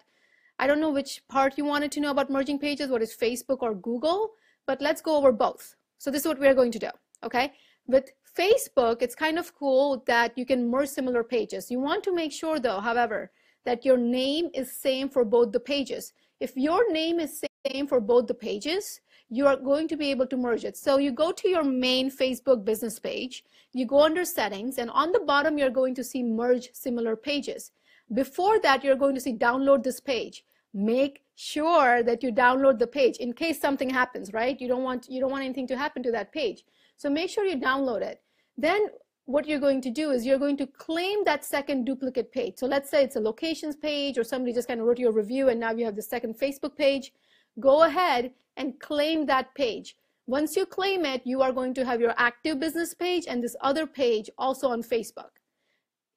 I 0.60 0.68
don't 0.68 0.81
know 0.81 0.92
which 0.92 1.25
part 1.30 1.58
you 1.58 1.64
wanted 1.64 1.90
to 1.94 2.02
know 2.02 2.12
about 2.12 2.30
merging 2.30 2.60
pages, 2.60 2.90
what 2.90 3.02
is 3.02 3.16
Facebook 3.16 3.60
or 3.62 3.74
Google, 3.74 4.31
but 4.68 4.81
let's 4.81 5.02
go 5.02 5.16
over 5.16 5.31
both. 5.31 5.74
So 6.00 6.12
this 6.12 6.24
is 6.24 6.28
what 6.28 6.38
we're 6.42 6.54
going 6.54 6.74
to 6.74 6.80
do, 6.80 6.90
okay? 7.24 7.54
With 7.88 8.12
Facebook, 8.38 9.02
it's 9.02 9.16
kind 9.16 9.40
of 9.40 9.56
cool 9.56 10.04
that 10.06 10.38
you 10.38 10.46
can 10.46 10.70
merge 10.70 10.90
similar 10.90 11.24
pages. 11.24 11.72
You 11.72 11.80
want 11.80 12.04
to 12.04 12.14
make 12.14 12.34
sure 12.34 12.60
though, 12.60 12.81
however, 12.81 13.31
that 13.64 13.86
your 13.86 13.98
name 13.98 14.50
is 14.54 14.70
same 14.70 15.08
for 15.08 15.24
both 15.24 15.54
the 15.54 15.62
pages. 15.62 16.12
If 16.42 16.58
your 16.58 16.92
name 16.92 17.22
is 17.22 17.42
same 17.72 17.88
for 17.88 18.02
both 18.02 18.28
the 18.28 18.34
pages, 18.34 19.00
you 19.34 19.48
are 19.48 19.58
going 19.58 19.88
to 19.88 19.98
be 19.98 20.12
able 20.12 20.28
to 20.28 20.38
merge 20.38 20.64
it. 20.64 20.78
So 20.78 20.98
you 20.98 21.12
go 21.12 21.32
to 21.32 21.50
your 21.50 21.64
main 21.64 22.12
Facebook 22.12 22.64
business 22.64 23.00
page, 23.00 23.44
you 23.72 23.88
go 23.88 24.04
under 24.04 24.24
settings, 24.26 24.78
and 24.78 24.92
on 24.92 25.12
the 25.12 25.22
bottom, 25.22 25.58
you're 25.58 25.72
going 25.72 25.96
to 25.96 26.04
see 26.04 26.22
merge 26.22 26.70
similar 26.74 27.16
pages. 27.16 27.72
Before 28.14 28.60
that, 28.60 28.84
you're 28.84 28.96
going 29.04 29.16
to 29.16 29.22
see 29.22 29.34
download 29.34 29.82
this 29.82 30.00
page. 30.00 30.44
Make 30.72 31.24
sure 31.34 32.04
that 32.04 32.22
you 32.22 32.32
download 32.32 32.78
the 32.78 32.86
page 32.86 33.18
in 33.18 33.34
case 33.34 33.60
something 33.60 33.90
happens, 33.90 34.34
right? 34.34 34.62
You 34.62 34.68
don't 34.68 34.84
want 34.84 35.08
you 35.10 35.20
don't 35.20 35.32
want 35.32 35.44
anything 35.44 35.68
to 35.68 35.78
happen 35.78 36.04
to 36.04 36.12
that 36.12 36.32
page. 36.32 36.64
So 36.98 37.10
make 37.10 37.32
sure 37.32 37.46
you 37.46 37.58
download 37.58 38.04
it. 38.04 38.22
Then 38.56 38.88
what 39.26 39.48
you're 39.48 39.60
going 39.60 39.82
to 39.82 39.90
do 39.90 40.12
is 40.12 40.26
you're 40.26 40.38
going 40.46 40.58
to 40.58 40.68
claim 40.68 41.24
that 41.24 41.44
second 41.44 41.86
duplicate 41.86 42.32
page. 42.32 42.54
So 42.58 42.68
let's 42.68 42.90
say 42.90 43.04
it's 43.04 43.16
a 43.16 43.20
locations 43.20 43.75
page 43.75 44.18
or 44.18 44.24
somebody 44.24 44.54
just 44.54 44.68
kind 44.68 44.80
of 44.80 44.86
wrote 44.86 45.00
you 45.00 45.10
a 45.10 45.12
review 45.12 45.50
and 45.50 45.60
now 45.60 45.72
you 45.72 45.86
have 45.86 45.96
the 45.96 46.02
second 46.02 46.38
Facebook 46.38 46.75
page. 46.75 47.13
Go 47.60 47.83
ahead 47.83 48.31
and 48.57 48.79
claim 48.79 49.25
that 49.25 49.53
page. 49.55 49.95
Once 50.25 50.55
you 50.55 50.65
claim 50.65 51.05
it, 51.05 51.22
you 51.25 51.41
are 51.41 51.51
going 51.51 51.74
to 51.74 51.86
have 51.86 52.00
your 52.00 52.13
active 52.17 52.60
business 52.60 52.93
page 52.93 53.25
and 53.27 53.43
this 53.43 53.55
other 53.62 53.86
page 53.86 54.29
also 54.38 54.69
on 54.69 54.81
Facebook. 54.81 55.31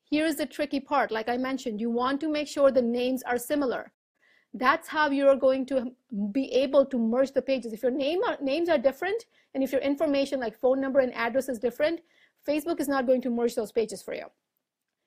Here's 0.09 0.37
the 0.37 0.47
tricky 0.47 0.79
part. 0.79 1.11
Like 1.11 1.29
I 1.29 1.37
mentioned, 1.37 1.81
you 1.81 1.91
want 1.91 2.21
to 2.21 2.29
make 2.29 2.47
sure 2.47 2.71
the 2.71 2.83
names 2.83 3.23
are 3.25 3.39
similar. 3.39 3.93
That's 4.55 4.89
how 4.89 5.11
you're 5.11 5.37
going 5.37 5.67
to 5.67 5.93
be 6.33 6.51
able 6.53 6.87
to 6.87 6.99
merge 6.99 7.33
the 7.33 7.43
pages. 7.43 7.73
If 7.73 7.83
your 7.83 7.91
name 7.91 8.21
names 8.41 8.69
are 8.69 8.79
different, 8.79 9.27
and 9.55 9.63
if 9.63 9.73
your 9.73 9.81
information 9.81 10.41
like 10.41 10.59
phone 10.59 10.81
number 10.81 11.01
and 11.01 11.13
address 11.15 11.49
is 11.49 11.59
different, 11.59 12.01
Facebook 12.49 12.81
is 12.81 12.89
not 12.89 13.07
going 13.07 13.21
to 13.23 13.31
merge 13.31 13.55
those 13.55 13.73
pages 13.73 14.03
for 14.03 14.15
you. 14.15 14.27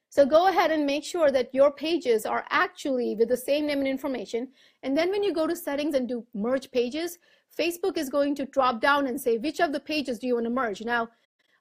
So 0.09 0.25
go 0.25 0.47
ahead 0.47 0.71
and 0.71 0.85
make 0.85 1.03
sure 1.03 1.31
that 1.31 1.53
your 1.53 1.71
pages 1.71 2.25
are 2.25 2.45
actually 2.49 3.15
with 3.15 3.29
the 3.29 3.37
same 3.37 3.67
name 3.67 3.79
and 3.79 3.87
information. 3.87 4.49
And 4.83 4.97
then 4.97 5.11
when 5.11 5.23
you 5.23 5.33
go 5.33 5.47
to 5.47 5.55
settings 5.55 5.95
and 5.95 6.07
do 6.07 6.25
merge 6.33 6.71
pages, 6.71 7.19
Facebook 7.57 7.97
is 7.97 8.09
going 8.09 8.35
to 8.35 8.45
drop 8.45 8.81
down 8.81 9.07
and 9.07 9.19
say, 9.19 9.37
which 9.37 9.59
of 9.59 9.71
the 9.71 9.79
pages 9.79 10.19
do 10.19 10.27
you 10.27 10.35
want 10.35 10.45
to 10.45 10.51
merge? 10.51 10.81
Now, 10.81 11.09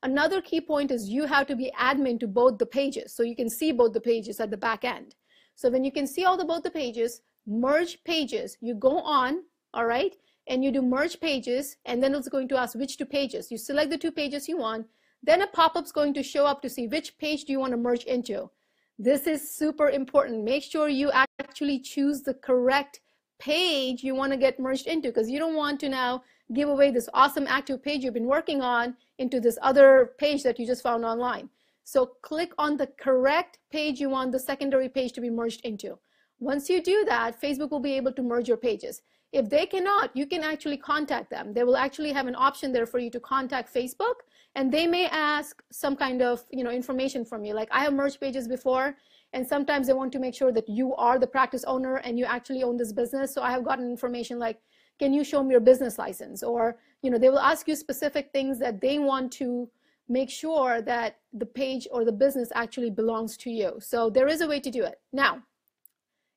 Another 0.03 0.41
key 0.41 0.61
point 0.61 0.93
is 0.93 1.09
you 1.09 1.27
have 1.27 1.47
to 1.49 1.57
be 1.57 1.73
admin 1.79 2.21
to 2.21 2.29
both 2.29 2.59
the 2.59 2.67
pages 2.67 3.13
so 3.13 3.25
you 3.25 3.35
can 3.35 3.51
see 3.51 3.73
both 3.73 3.93
the 3.93 4.01
pages 4.01 4.39
at 4.39 4.51
the 4.51 4.57
back 4.57 4.85
end. 4.85 5.17
So 5.57 5.71
when 5.71 5.83
you 5.83 5.91
can 5.91 6.07
see 6.07 6.25
all 6.25 6.37
the 6.37 6.45
both 6.45 6.63
the 6.63 6.71
pages, 6.71 7.21
merge 7.47 8.03
pages, 8.05 8.57
you 8.61 8.75
go 8.75 9.01
on, 9.01 9.43
all 9.75 9.87
right, 9.87 10.15
and 10.47 10.63
you 10.63 10.71
do 10.71 10.83
merge 10.83 11.19
pages, 11.19 11.77
and 11.85 12.01
then 12.01 12.15
it's 12.15 12.29
going 12.29 12.49
to 12.49 12.57
ask 12.57 12.77
which 12.77 12.97
two 12.97 13.07
pages. 13.07 13.51
You 13.51 13.59
select 13.59 13.91
the 13.91 13.99
two 13.99 14.13
pages 14.13 14.49
you 14.49 14.57
want, 14.57 14.87
then 15.23 15.43
a 15.43 15.47
pop-up's 15.47 15.93
going 15.93 16.15
to 16.15 16.23
show 16.23 16.47
up 16.47 16.63
to 16.63 16.71
see 16.71 16.87
which 16.87 17.19
page 17.19 17.45
do 17.45 17.53
you 17.53 17.61
want 17.61 17.73
to 17.73 17.77
merge 17.77 18.05
into. 18.05 18.51
This 18.99 19.27
is 19.27 19.55
super 19.55 19.91
important. 19.91 20.45
Make 20.45 20.63
sure 20.63 20.89
you 20.89 21.11
actually 21.39 21.81
choose 21.81 22.23
the 22.23 22.35
correct 22.35 23.01
page 23.39 24.03
you 24.03 24.15
want 24.15 24.33
to 24.33 24.39
get 24.39 24.59
merged 24.59 24.87
into 24.87 25.09
because 25.09 25.31
you 25.31 25.39
don't 25.39 25.55
want 25.55 25.79
to 25.81 25.89
now 25.89 26.23
give 26.53 26.69
away 26.69 26.91
this 26.91 27.09
awesome 27.15 27.47
active 27.47 27.83
page 27.83 28.03
you've 28.03 28.15
been 28.15 28.27
working 28.27 28.61
on 28.61 28.97
into 29.19 29.39
this 29.39 29.59
other 29.63 30.13
page 30.19 30.43
that 30.43 30.59
you 30.59 30.67
just 30.67 30.83
found 30.83 31.05
online. 31.05 31.49
So 31.85 32.07
click 32.23 32.53
on 32.59 32.77
the 32.77 32.89
correct 32.99 33.59
page 33.71 34.01
you 34.01 34.11
want 34.11 34.33
the 34.33 34.41
secondary 34.41 34.89
page 34.89 35.13
to 35.13 35.21
be 35.21 35.31
merged 35.31 35.61
into. 35.65 35.99
Once 36.41 36.69
you 36.69 36.83
do 36.83 37.05
that, 37.07 37.41
Facebook 37.41 37.71
will 37.71 37.81
be 37.81 37.95
able 37.95 38.13
to 38.13 38.23
merge 38.23 38.49
your 38.49 38.57
pages. 38.57 39.03
If 39.33 39.51
they 39.51 39.67
cannot, 39.67 40.17
you 40.17 40.27
can 40.27 40.43
actually 40.43 40.79
contact 40.79 41.29
them. 41.31 41.53
They 41.53 41.63
will 41.63 41.77
actually 41.77 42.13
have 42.13 42.27
an 42.27 42.35
option 42.35 42.73
there 42.73 42.87
for 42.87 42.99
you 42.99 43.11
to 43.11 43.21
contact 43.21 43.73
Facebook 43.73 44.15
and 44.55 44.73
they 44.73 44.87
may 44.87 45.07
ask 45.07 45.63
some 45.71 45.95
kind 45.97 46.23
of 46.23 46.45
you 46.51 46.65
know 46.65 46.71
information 46.71 47.25
from 47.25 47.45
you. 47.45 47.55
Like 47.55 47.69
I 47.71 47.81
have 47.81 47.93
merged 47.93 48.21
pages 48.21 48.49
before 48.49 48.97
and 49.33 49.47
sometimes 49.47 49.87
they 49.87 49.93
want 49.93 50.13
to 50.13 50.19
make 50.19 50.35
sure 50.35 50.53
that 50.53 50.69
you 50.69 50.95
are 50.95 51.19
the 51.19 51.27
practice 51.27 51.65
owner 51.65 51.97
and 51.97 52.19
you 52.19 52.25
actually 52.25 52.63
own 52.63 52.77
this 52.77 52.93
business. 52.93 53.35
So 53.35 53.43
I 53.43 53.51
have 53.51 53.65
gotten 53.65 53.91
information 53.91 54.39
like, 54.39 54.59
can 54.99 55.13
you 55.13 55.23
show 55.23 55.43
me 55.43 55.53
your 55.53 55.61
business 55.61 55.99
license? 55.99 56.43
Or, 56.43 56.79
you 57.03 57.11
know, 57.11 57.19
they 57.19 57.29
will 57.29 57.39
ask 57.39 57.69
you 57.69 57.77
specific 57.77 58.31
things 58.33 58.59
that 58.59 58.81
they 58.81 58.99
want 58.99 59.31
to 59.33 59.69
make 60.09 60.31
sure 60.31 60.81
that 60.83 61.19
the 61.35 61.45
page 61.45 61.87
or 61.91 62.05
the 62.05 62.13
business 62.13 62.51
actually 62.55 62.91
belongs 62.91 63.37
to 63.37 63.51
you. 63.51 63.77
So 63.81 64.09
there 64.09 64.29
is 64.29 64.41
a 64.41 64.49
way 64.49 64.61
to 64.61 64.71
do 64.71 64.83
it. 64.85 64.99
Now, 65.13 65.43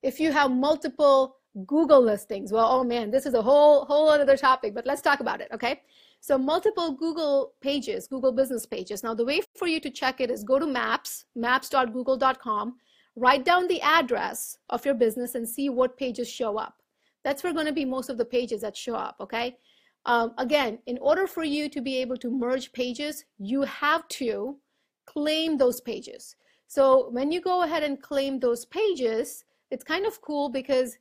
if 0.03 0.19
you 0.19 0.33
have 0.33 0.51
multiple 0.51 1.37
Google 1.65 2.01
listings. 2.01 2.51
Well, 2.51 2.67
oh 2.71 2.83
man, 2.83 3.11
this 3.11 3.25
is 3.25 3.33
a 3.33 3.41
whole 3.41 3.85
whole 3.85 4.09
other 4.09 4.37
topic, 4.37 4.73
but 4.73 4.85
let's 4.85 5.01
talk 5.01 5.19
about 5.19 5.41
it, 5.41 5.49
okay? 5.53 5.81
So 6.21 6.37
multiple 6.37 6.91
Google 6.91 7.53
pages, 7.61 8.07
Google 8.07 8.31
business 8.31 8.65
pages. 8.65 9.03
Now 9.03 9.13
the 9.13 9.25
way 9.25 9.41
for 9.57 9.67
you 9.67 9.79
to 9.81 9.89
check 9.89 10.21
it 10.21 10.31
is 10.31 10.43
go 10.43 10.59
to 10.59 10.67
maps, 10.67 11.25
maps.google.com, 11.35 12.75
write 13.15 13.43
down 13.43 13.67
the 13.67 13.81
address 13.81 14.57
of 14.69 14.85
your 14.85 14.93
business 14.93 15.35
and 15.35 15.47
see 15.47 15.69
what 15.69 15.97
pages 15.97 16.29
show 16.29 16.57
up. 16.57 16.75
That's 17.23 17.43
where 17.43 17.53
going 17.53 17.65
to 17.65 17.73
be 17.73 17.85
most 17.85 18.09
of 18.09 18.17
the 18.17 18.25
pages 18.25 18.61
that 18.61 18.77
show 18.77 18.95
up, 18.95 19.17
okay? 19.19 19.57
Um, 20.05 20.33
again, 20.37 20.79
in 20.87 20.97
order 20.99 21.27
for 21.27 21.43
you 21.43 21.69
to 21.69 21.81
be 21.81 21.97
able 21.97 22.17
to 22.17 22.31
merge 22.31 22.71
pages, 22.71 23.25
you 23.37 23.61
have 23.63 24.07
to 24.09 24.57
claim 25.05 25.57
those 25.57 25.81
pages. 25.81 26.35
So 26.67 27.09
when 27.09 27.31
you 27.31 27.41
go 27.41 27.63
ahead 27.63 27.83
and 27.83 28.01
claim 28.01 28.39
those 28.39 28.65
pages, 28.65 29.43
it's 29.69 29.83
kind 29.83 30.05
of 30.05 30.21
cool 30.21 30.49
because 30.49 30.97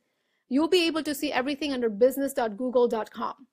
you'll 0.51 0.67
be 0.67 0.85
able 0.85 1.01
to 1.01 1.15
see 1.15 1.31
everything 1.31 1.71
under 1.71 1.89
business.google.com. 1.89 3.47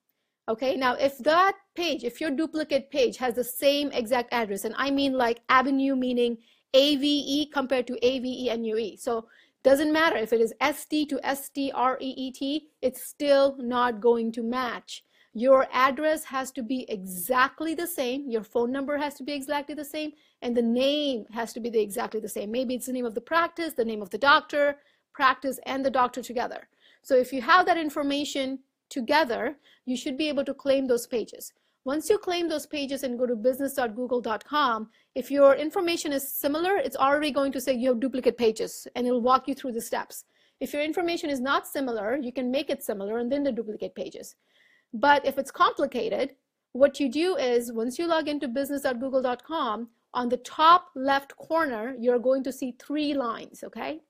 Okay, 0.49 0.75
now 0.75 0.95
if 0.95 1.17
that 1.19 1.55
page, 1.75 2.03
if 2.03 2.19
your 2.19 2.29
duplicate 2.29 2.91
page 2.91 3.15
has 3.17 3.35
the 3.35 3.43
same 3.43 3.89
exact 3.93 4.33
address, 4.33 4.65
and 4.65 4.75
I 4.77 4.91
mean 4.91 5.13
like 5.13 5.39
avenue 5.47 5.95
meaning 5.95 6.37
AVE 6.73 7.51
compared 7.53 7.87
to 7.87 7.97
AVE 8.05 8.99
So 8.99 9.27
doesn't 9.63 9.93
matter 9.93 10.17
if 10.17 10.33
it 10.33 10.41
is 10.41 10.53
ST 10.61 11.09
to 11.09 11.19
STREET, 11.23 12.63
it's 12.81 13.01
still 13.01 13.55
not 13.59 14.01
going 14.01 14.33
to 14.33 14.43
match. 14.43 15.03
Your 15.33 15.67
address 15.71 16.25
has 16.25 16.51
to 16.51 16.61
be 16.61 16.85
exactly 16.89 17.75
the 17.75 17.87
same. 17.87 18.29
Your 18.29 18.43
phone 18.43 18.73
number 18.73 18.97
has 18.97 19.13
to 19.15 19.23
be 19.23 19.31
exactly 19.31 19.75
the 19.75 19.85
same. 19.85 20.11
And 20.41 20.57
the 20.57 20.61
name 20.61 21.25
has 21.31 21.53
to 21.53 21.59
be 21.61 21.69
the, 21.69 21.79
exactly 21.79 22.19
the 22.19 22.27
same. 22.27 22.51
Maybe 22.51 22.75
it's 22.75 22.87
the 22.87 22.93
name 22.93 23.05
of 23.05 23.15
the 23.15 23.21
practice, 23.21 23.73
the 23.73 23.85
name 23.85 24.01
of 24.01 24.09
the 24.09 24.17
doctor, 24.17 24.77
practice, 25.13 25.59
and 25.65 25.85
the 25.85 25.91
doctor 25.91 26.21
together. 26.23 26.67
So 27.01 27.15
if 27.15 27.33
you 27.33 27.41
have 27.41 27.65
that 27.65 27.77
information 27.77 28.59
together, 28.89 29.57
you 29.85 29.97
should 29.97 30.17
be 30.17 30.29
able 30.29 30.45
to 30.45 30.53
claim 30.53 30.87
those 30.87 31.07
pages. 31.07 31.53
Once 31.85 32.09
you 32.09 32.17
claim 32.17 32.47
those 32.47 32.65
pages 32.65 33.03
and 33.03 33.17
go 33.17 33.25
to 33.25 33.35
business.google.com, 33.35 34.89
if 35.15 35.31
your 35.31 35.55
information 35.55 36.11
is 36.11 36.31
similar, 36.31 36.75
it's 36.77 36.97
already 36.97 37.31
going 37.31 37.51
to 37.51 37.61
say 37.61 37.73
you 37.73 37.89
have 37.89 37.99
duplicate 37.99 38.37
pages 38.37 38.87
and 38.95 39.07
it'll 39.07 39.21
walk 39.21 39.47
you 39.47 39.55
through 39.55 39.71
the 39.71 39.81
steps. 39.81 40.25
If 40.59 40.73
your 40.73 40.81
information 40.81 41.29
is 41.29 41.39
not 41.39 41.67
similar, 41.67 42.17
you 42.17 42.33
can 42.33 42.51
make 42.51 42.69
it 42.69 42.83
similar 42.83 43.19
and 43.19 43.31
then 43.31 43.43
the 43.43 43.51
duplicate 43.51 43.95
pages. 43.95 44.35
But 44.93 45.25
if 45.25 45.37
it's 45.37 45.51
complicated, 45.51 46.35
what 46.73 46.99
you 46.99 47.09
do 47.09 47.37
is 47.37 47.71
once 47.71 47.97
you 47.97 48.07
log 48.07 48.27
into 48.27 48.47
business.google.com, 48.47 49.87
on 50.13 50.29
the 50.29 50.37
top 50.37 50.89
left 50.95 51.35
corner, 51.37 51.95
you're 51.99 52.19
going 52.19 52.43
to 52.43 52.51
see 52.51 52.75
three 52.79 53.13
lines, 53.13 53.63
okay? 53.63 54.01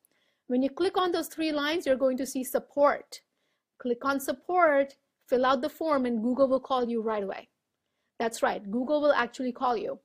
When 0.49 0.63
you 0.63 0.71
click 0.71 0.97
on 0.97 1.11
those 1.11 1.27
three 1.27 1.51
lines, 1.51 1.85
you're 1.85 1.95
going 1.95 2.17
to 2.17 2.25
see 2.25 2.43
support. 2.43 3.21
Click 3.77 4.03
on 4.03 4.19
support, 4.19 4.95
fill 5.27 5.45
out 5.45 5.61
the 5.61 5.69
form, 5.69 6.07
and 6.07 6.23
Google 6.23 6.47
will 6.47 6.59
call 6.59 6.89
you 6.89 7.03
right 7.03 7.21
away. 7.21 7.49
That's 8.17 8.41
right, 8.41 8.63
Google 8.71 8.99
will 8.99 9.13
actually 9.13 9.51
call 9.51 9.77
you. 9.77 9.99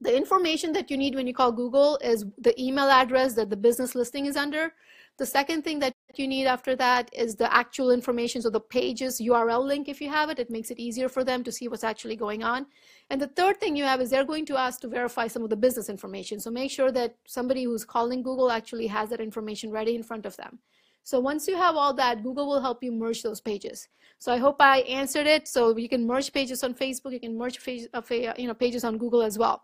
The 0.00 0.14
information 0.14 0.72
that 0.72 0.90
you 0.90 0.96
need 0.96 1.14
when 1.14 1.28
you 1.28 1.32
call 1.32 1.52
Google 1.52 2.00
is 2.02 2.24
the 2.38 2.60
email 2.60 2.90
address 2.90 3.34
that 3.34 3.48
the 3.48 3.56
business 3.56 3.94
listing 3.94 4.26
is 4.26 4.36
under, 4.36 4.72
the 5.18 5.24
second 5.24 5.62
thing 5.62 5.78
that 5.78 5.94
you 6.18 6.28
need 6.28 6.46
after 6.46 6.76
that 6.76 7.10
is 7.12 7.36
the 7.36 7.52
actual 7.54 7.90
information, 7.90 8.42
so 8.42 8.50
the 8.50 8.60
page's 8.60 9.20
URL 9.20 9.64
link 9.64 9.88
if 9.88 10.00
you 10.00 10.08
have 10.08 10.30
it, 10.30 10.38
it 10.38 10.50
makes 10.50 10.70
it 10.70 10.78
easier 10.78 11.08
for 11.08 11.24
them 11.24 11.42
to 11.44 11.52
see 11.52 11.68
what's 11.68 11.84
actually 11.84 12.16
going 12.16 12.42
on. 12.42 12.66
And 13.10 13.20
the 13.20 13.28
third 13.28 13.60
thing 13.60 13.76
you 13.76 13.84
have 13.84 14.00
is 14.00 14.10
they're 14.10 14.24
going 14.24 14.46
to 14.46 14.58
ask 14.58 14.80
to 14.80 14.88
verify 14.88 15.26
some 15.26 15.42
of 15.42 15.50
the 15.50 15.56
business 15.56 15.88
information. 15.88 16.40
So 16.40 16.50
make 16.50 16.70
sure 16.70 16.92
that 16.92 17.16
somebody 17.26 17.64
who's 17.64 17.84
calling 17.84 18.22
Google 18.22 18.50
actually 18.50 18.86
has 18.88 19.10
that 19.10 19.20
information 19.20 19.70
ready 19.70 19.94
in 19.94 20.02
front 20.02 20.26
of 20.26 20.36
them. 20.36 20.58
So 21.02 21.20
once 21.20 21.46
you 21.46 21.56
have 21.56 21.76
all 21.76 21.94
that, 21.94 22.24
Google 22.24 22.48
will 22.48 22.60
help 22.60 22.82
you 22.82 22.90
merge 22.90 23.22
those 23.22 23.40
pages. 23.40 23.88
So 24.18 24.32
I 24.32 24.38
hope 24.38 24.56
I 24.58 24.78
answered 24.80 25.26
it. 25.26 25.46
So 25.46 25.76
you 25.76 25.88
can 25.88 26.04
merge 26.04 26.32
pages 26.32 26.64
on 26.64 26.74
Facebook, 26.74 27.12
you 27.12 27.20
can 27.20 27.38
merge 27.38 27.64
page, 27.64 27.86
uh, 27.94 28.02
you 28.10 28.48
know, 28.48 28.54
pages 28.54 28.82
on 28.82 28.98
Google 28.98 29.22
as 29.22 29.38
well. 29.38 29.62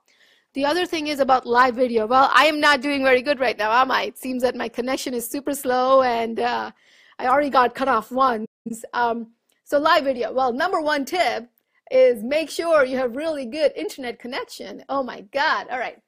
The 0.54 0.66
other 0.66 0.84
thing 0.84 1.06
is 1.06 1.18
about 1.18 1.46
live 1.46 1.76
video. 1.76 2.06
Well, 2.06 2.30
I 2.30 2.44
am 2.44 2.60
not 2.60 2.82
doing 2.82 3.02
very 3.02 3.22
good 3.22 3.40
right 3.40 3.56
now, 3.56 3.72
am 3.72 3.90
I? 3.90 4.02
It 4.02 4.18
seems 4.18 4.42
that 4.42 4.54
my 4.54 4.68
connection 4.68 5.14
is 5.14 5.26
super 5.26 5.54
slow 5.54 6.02
and 6.02 6.38
uh, 6.38 6.70
I 7.18 7.26
already 7.26 7.48
got 7.48 7.74
cut 7.74 7.88
off 7.88 8.12
once. 8.12 8.46
Um, 8.92 9.32
so 9.64 9.78
live 9.78 10.04
video. 10.04 10.30
Well, 10.30 10.52
number 10.52 10.78
one 10.78 11.06
tip 11.06 11.48
is 11.90 12.22
make 12.22 12.50
sure 12.50 12.84
you 12.84 12.98
have 12.98 13.16
really 13.16 13.46
good 13.46 13.72
internet 13.74 14.18
connection. 14.18 14.84
Oh 14.90 15.02
my 15.02 15.22
God. 15.32 15.68
All 15.70 15.78
right. 15.78 15.98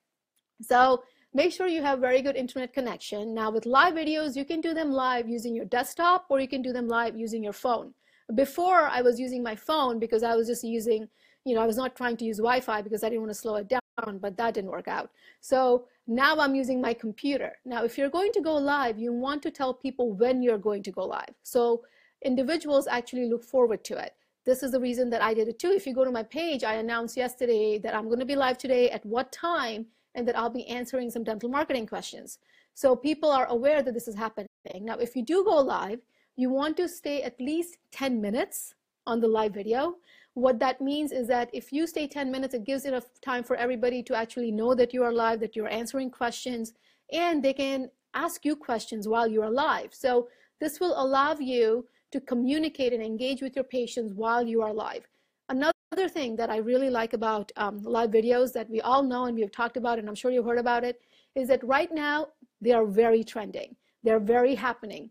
So 0.61 1.03
make 1.33 1.51
sure 1.51 1.67
you 1.67 1.83
have 1.83 1.99
very 1.99 2.21
good 2.21 2.37
internet 2.37 2.75
connection. 2.75 3.33
Now 3.33 3.51
with 3.51 3.65
live 3.65 3.95
videos, 3.95 4.37
you 4.37 4.45
can 4.45 4.61
do 4.61 4.75
them 4.75 4.93
live 4.93 5.27
using 5.27 5.57
your 5.57 5.65
desktop 5.65 6.27
or 6.29 6.39
you 6.39 6.49
can 6.49 6.61
do 6.61 6.73
them 6.75 6.87
live 6.87 7.17
using 7.17 7.43
your 7.43 7.55
phone. 7.55 7.95
Before 8.35 8.89
I 8.89 9.01
was 9.01 9.19
using 9.19 9.43
my 9.43 9.57
phone 9.57 9.99
because 9.99 10.23
I 10.23 10.37
was 10.37 10.47
just 10.47 10.65
using, 10.65 11.09
you 11.47 11.55
know, 11.55 11.63
I 11.63 11.67
was 11.67 11.79
not 11.79 11.97
trying 11.97 12.19
to 12.19 12.27
use 12.27 12.37
Wi-Fi 12.37 12.83
because 12.83 13.03
I 13.03 13.09
didn't 13.09 13.23
want 13.23 13.33
to 13.33 13.39
slow 13.39 13.57
it 13.57 13.69
down 13.69 13.81
but 14.21 14.37
that 14.37 14.55
didn't 14.55 14.71
work 14.71 14.89
out. 14.89 15.11
So 15.41 15.87
now 16.07 16.39
I'm 16.39 16.55
using 16.55 16.81
my 16.81 16.95
computer. 16.95 17.53
Now, 17.65 17.85
if 17.85 17.97
you're 17.97 18.11
going 18.11 18.33
to 18.33 18.41
go 18.41 18.55
live, 18.55 18.99
you 18.99 19.13
want 19.13 19.43
to 19.43 19.51
tell 19.51 19.73
people 19.73 20.13
when 20.13 20.43
you're 20.43 20.59
going 20.59 20.83
to 20.85 20.91
go 20.91 21.05
live. 21.05 21.35
So 21.43 21.83
individuals 22.23 22.87
actually 22.87 23.29
look 23.29 23.45
forward 23.45 23.85
to 23.85 23.99
it. 23.99 24.15
This 24.45 24.63
is 24.63 24.73
the 24.73 24.81
reason 24.81 25.09
that 25.11 25.23
I 25.23 25.33
did 25.33 25.49
it 25.49 25.59
too. 25.59 25.71
If 25.71 25.87
you 25.87 25.95
go 25.95 26.05
to 26.05 26.11
my 26.11 26.23
page, 26.23 26.65
I 26.65 26.75
announced 26.75 27.17
yesterday 27.17 27.79
that 27.79 27.95
I'm 27.95 28.07
going 28.07 28.21
to 28.21 28.27
be 28.27 28.37
live 28.37 28.59
today 28.59 28.91
at 28.91 29.05
what 29.07 29.33
time 29.33 29.87
and 30.15 30.29
that 30.29 30.37
I'll 30.37 30.51
be 30.51 30.67
answering 30.67 31.11
some 31.11 31.25
dental 31.25 31.49
marketing 31.49 31.87
questions. 31.87 32.39
So 32.75 32.95
people 32.95 33.31
are 33.31 33.47
aware 33.47 33.83
that 33.83 33.95
this 33.95 34.09
is 34.09 34.15
happening. 34.15 34.49
Now, 34.81 34.99
if 34.99 35.17
you 35.17 35.23
do 35.25 35.45
go 35.45 35.57
live, 35.57 36.01
you 36.37 36.51
want 36.51 36.77
to 36.77 36.89
stay 36.89 37.23
at 37.23 37.41
least 37.41 37.79
10 37.93 38.21
minutes 38.21 38.75
on 39.07 39.21
the 39.21 39.29
live 39.29 39.55
video 39.55 39.97
what 40.35 40.59
that 40.59 40.81
means 40.81 41.13
is 41.13 41.29
that 41.29 41.49
if 41.53 41.73
you 41.73 41.87
stay 41.87 42.07
10 42.09 42.31
minutes, 42.31 42.55
it 42.55 42.65
gives 42.65 42.85
enough 42.85 43.07
time 43.21 43.45
for 43.45 43.57
everybody 43.57 44.03
to 44.03 44.15
actually 44.15 44.51
know 44.51 44.75
that 44.75 44.93
you 44.93 45.03
are 45.05 45.13
live, 45.13 45.41
that 45.41 45.55
you're 45.55 45.69
answering 45.69 46.11
questions, 46.11 46.75
and 47.13 47.43
they 47.43 47.53
can 47.53 47.89
ask 48.15 48.45
you 48.45 48.57
questions 48.57 49.07
while 49.07 49.29
you're 49.29 49.51
live. 49.51 49.95
So 49.95 50.29
this 50.61 50.81
will 50.81 51.01
allow 51.01 51.37
you 51.39 51.87
to 52.11 52.21
communicate 52.21 52.93
and 52.93 53.03
engage 53.03 53.43
with 53.43 53.55
your 53.55 53.65
patients 53.65 54.13
while 54.13 54.47
you 54.47 54.61
are 54.63 54.73
live. 54.73 55.07
Another 55.49 56.09
thing 56.09 56.35
that 56.37 56.51
I 56.51 56.57
really 56.57 56.91
like 56.91 57.13
about 57.13 57.53
um, 57.57 57.83
live 57.83 58.11
videos 58.11 58.53
that 58.55 58.69
we 58.69 58.81
all 58.81 59.03
know 59.03 59.27
and 59.27 59.37
we've 59.37 59.53
talked 59.53 59.77
about, 59.77 59.99
and 59.99 60.09
I'm 60.09 60.15
sure 60.17 60.33
you've 60.33 60.47
heard 60.47 60.59
about 60.59 60.85
it, 60.85 61.01
is 61.37 61.49
that 61.49 61.63
right 61.65 61.93
now 61.93 62.29
they 62.61 62.73
are 62.73 62.87
very 62.87 63.23
trending. 63.23 63.77
They're 64.03 64.21
very 64.21 64.55
happening. 64.55 65.11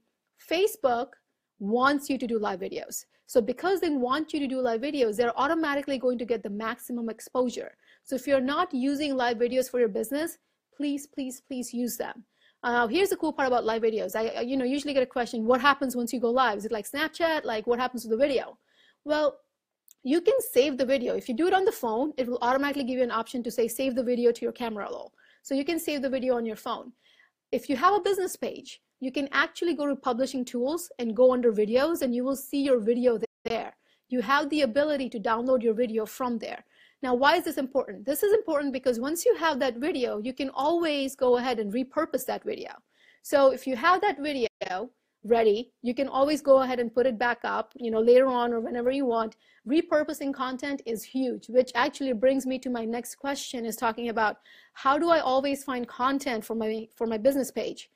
Facebook 0.49 1.09
wants 1.59 2.09
you 2.09 2.17
to 2.17 2.27
do 2.27 2.39
live 2.39 2.59
videos. 2.59 3.05
So 3.25 3.41
because 3.41 3.79
they 3.79 3.89
want 3.89 4.33
you 4.33 4.39
to 4.39 4.47
do 4.47 4.61
live 4.61 4.81
videos, 4.81 5.17
they're 5.17 5.37
automatically 5.39 5.97
going 5.97 6.17
to 6.17 6.25
get 6.25 6.43
the 6.43 6.49
maximum 6.49 7.09
exposure. 7.09 7.75
So 8.03 8.15
if 8.15 8.27
you're 8.27 8.41
not 8.41 8.73
using 8.73 9.15
live 9.15 9.37
videos 9.37 9.69
for 9.69 9.79
your 9.79 9.89
business, 9.89 10.37
please, 10.75 11.07
please, 11.07 11.41
please 11.41 11.73
use 11.73 11.97
them. 11.97 12.25
Uh, 12.63 12.87
here's 12.87 13.09
the 13.09 13.17
cool 13.17 13.33
part 13.33 13.47
about 13.47 13.65
live 13.65 13.81
videos. 13.81 14.15
I, 14.15 14.41
you 14.41 14.55
know, 14.55 14.65
usually 14.65 14.93
get 14.93 15.03
a 15.03 15.07
question, 15.07 15.45
what 15.45 15.61
happens 15.61 15.95
once 15.95 16.13
you 16.13 16.19
go 16.19 16.31
live? 16.31 16.57
Is 16.57 16.65
it 16.65 16.71
like 16.71 16.89
Snapchat? 16.89 17.43
Like 17.43 17.67
what 17.67 17.79
happens 17.79 18.03
to 18.03 18.09
the 18.09 18.17
video? 18.17 18.57
Well, 19.03 19.37
you 20.03 20.21
can 20.21 20.35
save 20.51 20.77
the 20.77 20.85
video. 20.85 21.15
If 21.15 21.27
you 21.27 21.35
do 21.35 21.47
it 21.47 21.53
on 21.53 21.65
the 21.65 21.71
phone, 21.71 22.13
it 22.17 22.27
will 22.27 22.39
automatically 22.41 22.83
give 22.83 22.97
you 22.97 23.03
an 23.03 23.11
option 23.11 23.43
to 23.43 23.51
say, 23.51 23.67
save 23.67 23.95
the 23.95 24.03
video 24.03 24.31
to 24.31 24.41
your 24.41 24.51
camera 24.51 24.87
roll. 24.89 25.13
So 25.43 25.55
you 25.55 25.65
can 25.65 25.79
save 25.79 26.01
the 26.01 26.09
video 26.09 26.35
on 26.35 26.45
your 26.45 26.55
phone. 26.55 26.93
If 27.51 27.69
you 27.69 27.75
have 27.77 27.93
a 27.93 28.01
business 28.01 28.35
page, 28.35 28.81
you 29.03 29.11
can 29.11 29.27
actually 29.31 29.73
go 29.73 29.85
to 29.87 29.95
publishing 29.95 30.45
tools 30.45 30.91
and 30.99 31.15
go 31.15 31.33
under 31.33 31.51
videos 31.51 32.01
and 32.01 32.15
you 32.15 32.23
will 32.23 32.35
see 32.35 32.61
your 32.61 32.79
video 32.79 33.19
there. 33.45 33.75
You 34.09 34.21
have 34.21 34.49
the 34.49 34.61
ability 34.61 35.09
to 35.09 35.19
download 35.19 35.61
your 35.61 35.73
video 35.73 36.05
from 36.05 36.37
there. 36.37 36.63
Now, 37.01 37.13
why 37.13 37.35
is 37.35 37.43
this 37.43 37.57
important? 37.57 38.05
This 38.05 38.23
is 38.23 38.33
important 38.33 38.71
because 38.71 38.99
once 38.99 39.25
you 39.25 39.35
have 39.35 39.59
that 39.59 39.77
video, 39.77 40.19
you 40.19 40.33
can 40.33 40.49
always 40.51 41.15
go 41.15 41.37
ahead 41.37 41.59
and 41.59 41.73
repurpose 41.73 42.25
that 42.27 42.43
video. 42.43 42.71
So 43.23 43.51
if 43.51 43.67
you 43.67 43.75
have 43.75 43.99
that 44.01 44.19
video 44.19 44.47
ready, 45.25 45.71
you 45.81 45.93
can 45.93 46.07
always 46.07 46.41
go 46.41 46.61
ahead 46.61 46.79
and 46.79 46.93
put 46.93 47.05
it 47.05 47.17
back 47.17 47.39
up, 47.43 47.73
you 47.75 47.91
know, 47.91 47.99
later 47.99 48.27
on 48.27 48.53
or 48.53 48.59
whenever 48.59 48.91
you 48.91 49.05
want. 49.05 49.35
Repurposing 49.67 50.33
content 50.33 50.81
is 50.85 51.03
huge, 51.03 51.47
which 51.47 51.71
actually 51.75 52.13
brings 52.13 52.45
me 52.45 52.59
to 52.59 52.69
my 52.69 52.85
next 52.85 53.15
question 53.15 53.65
is 53.65 53.75
talking 53.75 54.09
about 54.09 54.37
how 54.73 54.97
do 54.97 55.09
I 55.09 55.19
always 55.19 55.63
find 55.63 55.87
content 55.87 56.43
for 56.43 56.55
my 56.55 56.87
for 56.95 57.07
my 57.07 57.17
business 57.17 57.51
page? 57.51 57.89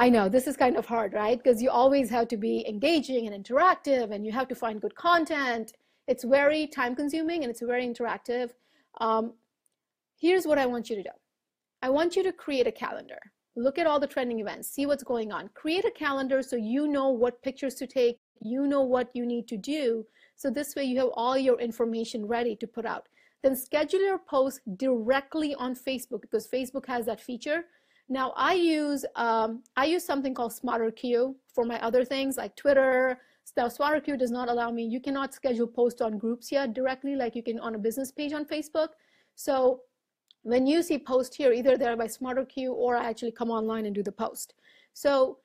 I 0.00 0.08
know 0.08 0.30
this 0.30 0.46
is 0.46 0.56
kind 0.56 0.78
of 0.78 0.86
hard, 0.86 1.12
right? 1.12 1.36
Because 1.36 1.60
you 1.60 1.68
always 1.68 2.08
have 2.08 2.26
to 2.28 2.38
be 2.38 2.66
engaging 2.66 3.26
and 3.26 3.44
interactive 3.44 4.12
and 4.12 4.24
you 4.24 4.32
have 4.32 4.48
to 4.48 4.54
find 4.54 4.80
good 4.80 4.94
content. 4.94 5.74
It's 6.08 6.24
very 6.24 6.66
time 6.66 6.96
consuming 6.96 7.42
and 7.44 7.50
it's 7.50 7.60
very 7.60 7.86
interactive. 7.86 8.48
Um, 8.98 9.34
here's 10.18 10.46
what 10.46 10.56
I 10.56 10.64
want 10.64 10.88
you 10.88 10.96
to 10.96 11.02
do 11.02 11.10
I 11.82 11.90
want 11.90 12.16
you 12.16 12.22
to 12.22 12.32
create 12.32 12.66
a 12.66 12.72
calendar. 12.72 13.18
Look 13.56 13.78
at 13.78 13.86
all 13.86 14.00
the 14.00 14.06
trending 14.06 14.40
events, 14.40 14.70
see 14.70 14.86
what's 14.86 15.04
going 15.04 15.32
on. 15.32 15.50
Create 15.52 15.84
a 15.84 15.90
calendar 15.90 16.40
so 16.40 16.56
you 16.56 16.88
know 16.88 17.10
what 17.10 17.42
pictures 17.42 17.74
to 17.74 17.86
take, 17.86 18.18
you 18.40 18.66
know 18.66 18.80
what 18.80 19.10
you 19.12 19.26
need 19.26 19.48
to 19.48 19.58
do. 19.58 20.06
So 20.34 20.48
this 20.48 20.74
way 20.74 20.84
you 20.84 20.98
have 21.00 21.10
all 21.12 21.36
your 21.36 21.60
information 21.60 22.24
ready 22.24 22.56
to 22.56 22.66
put 22.66 22.86
out. 22.86 23.06
Then 23.42 23.54
schedule 23.54 24.00
your 24.00 24.18
post 24.18 24.60
directly 24.78 25.54
on 25.56 25.74
Facebook 25.74 26.22
because 26.22 26.48
Facebook 26.48 26.86
has 26.86 27.04
that 27.04 27.20
feature. 27.20 27.64
Now 28.12 28.32
I 28.36 28.54
use 28.54 29.04
um, 29.14 29.62
I 29.76 29.84
use 29.86 30.04
something 30.04 30.34
called 30.34 30.52
SmarterQueue 30.52 31.32
for 31.54 31.64
my 31.64 31.80
other 31.80 32.04
things 32.04 32.36
like 32.36 32.56
Twitter. 32.56 33.18
Now 33.56 33.68
SmarterQueue 33.68 34.18
does 34.18 34.32
not 34.32 34.48
allow 34.48 34.72
me. 34.72 34.84
You 34.84 35.00
cannot 35.00 35.32
schedule 35.32 35.68
posts 35.68 36.00
on 36.00 36.18
groups 36.18 36.50
yet 36.50 36.74
directly 36.74 37.14
like 37.14 37.36
you 37.36 37.42
can 37.42 37.60
on 37.60 37.76
a 37.76 37.78
business 37.78 38.10
page 38.10 38.32
on 38.32 38.44
Facebook. 38.44 38.88
So 39.36 39.82
when 40.42 40.66
you 40.66 40.82
see 40.82 40.98
posts 40.98 41.36
here, 41.36 41.52
either 41.52 41.76
they're 41.76 41.96
by 41.96 42.08
SmarterQueue 42.08 42.72
or 42.72 42.96
I 42.96 43.08
actually 43.08 43.30
come 43.30 43.50
online 43.50 43.86
and 43.86 43.94
do 43.94 44.02
the 44.02 44.12
post. 44.12 44.54
So 44.92 45.38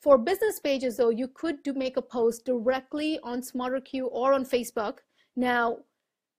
for 0.00 0.16
business 0.16 0.60
pages 0.60 0.96
though, 0.96 1.10
you 1.10 1.26
could 1.26 1.64
do 1.64 1.72
make 1.74 1.96
a 1.96 2.02
post 2.02 2.44
directly 2.44 3.18
on 3.24 3.40
SmarterQueue 3.40 4.08
or 4.12 4.34
on 4.34 4.44
Facebook. 4.44 4.98
Now, 5.34 5.78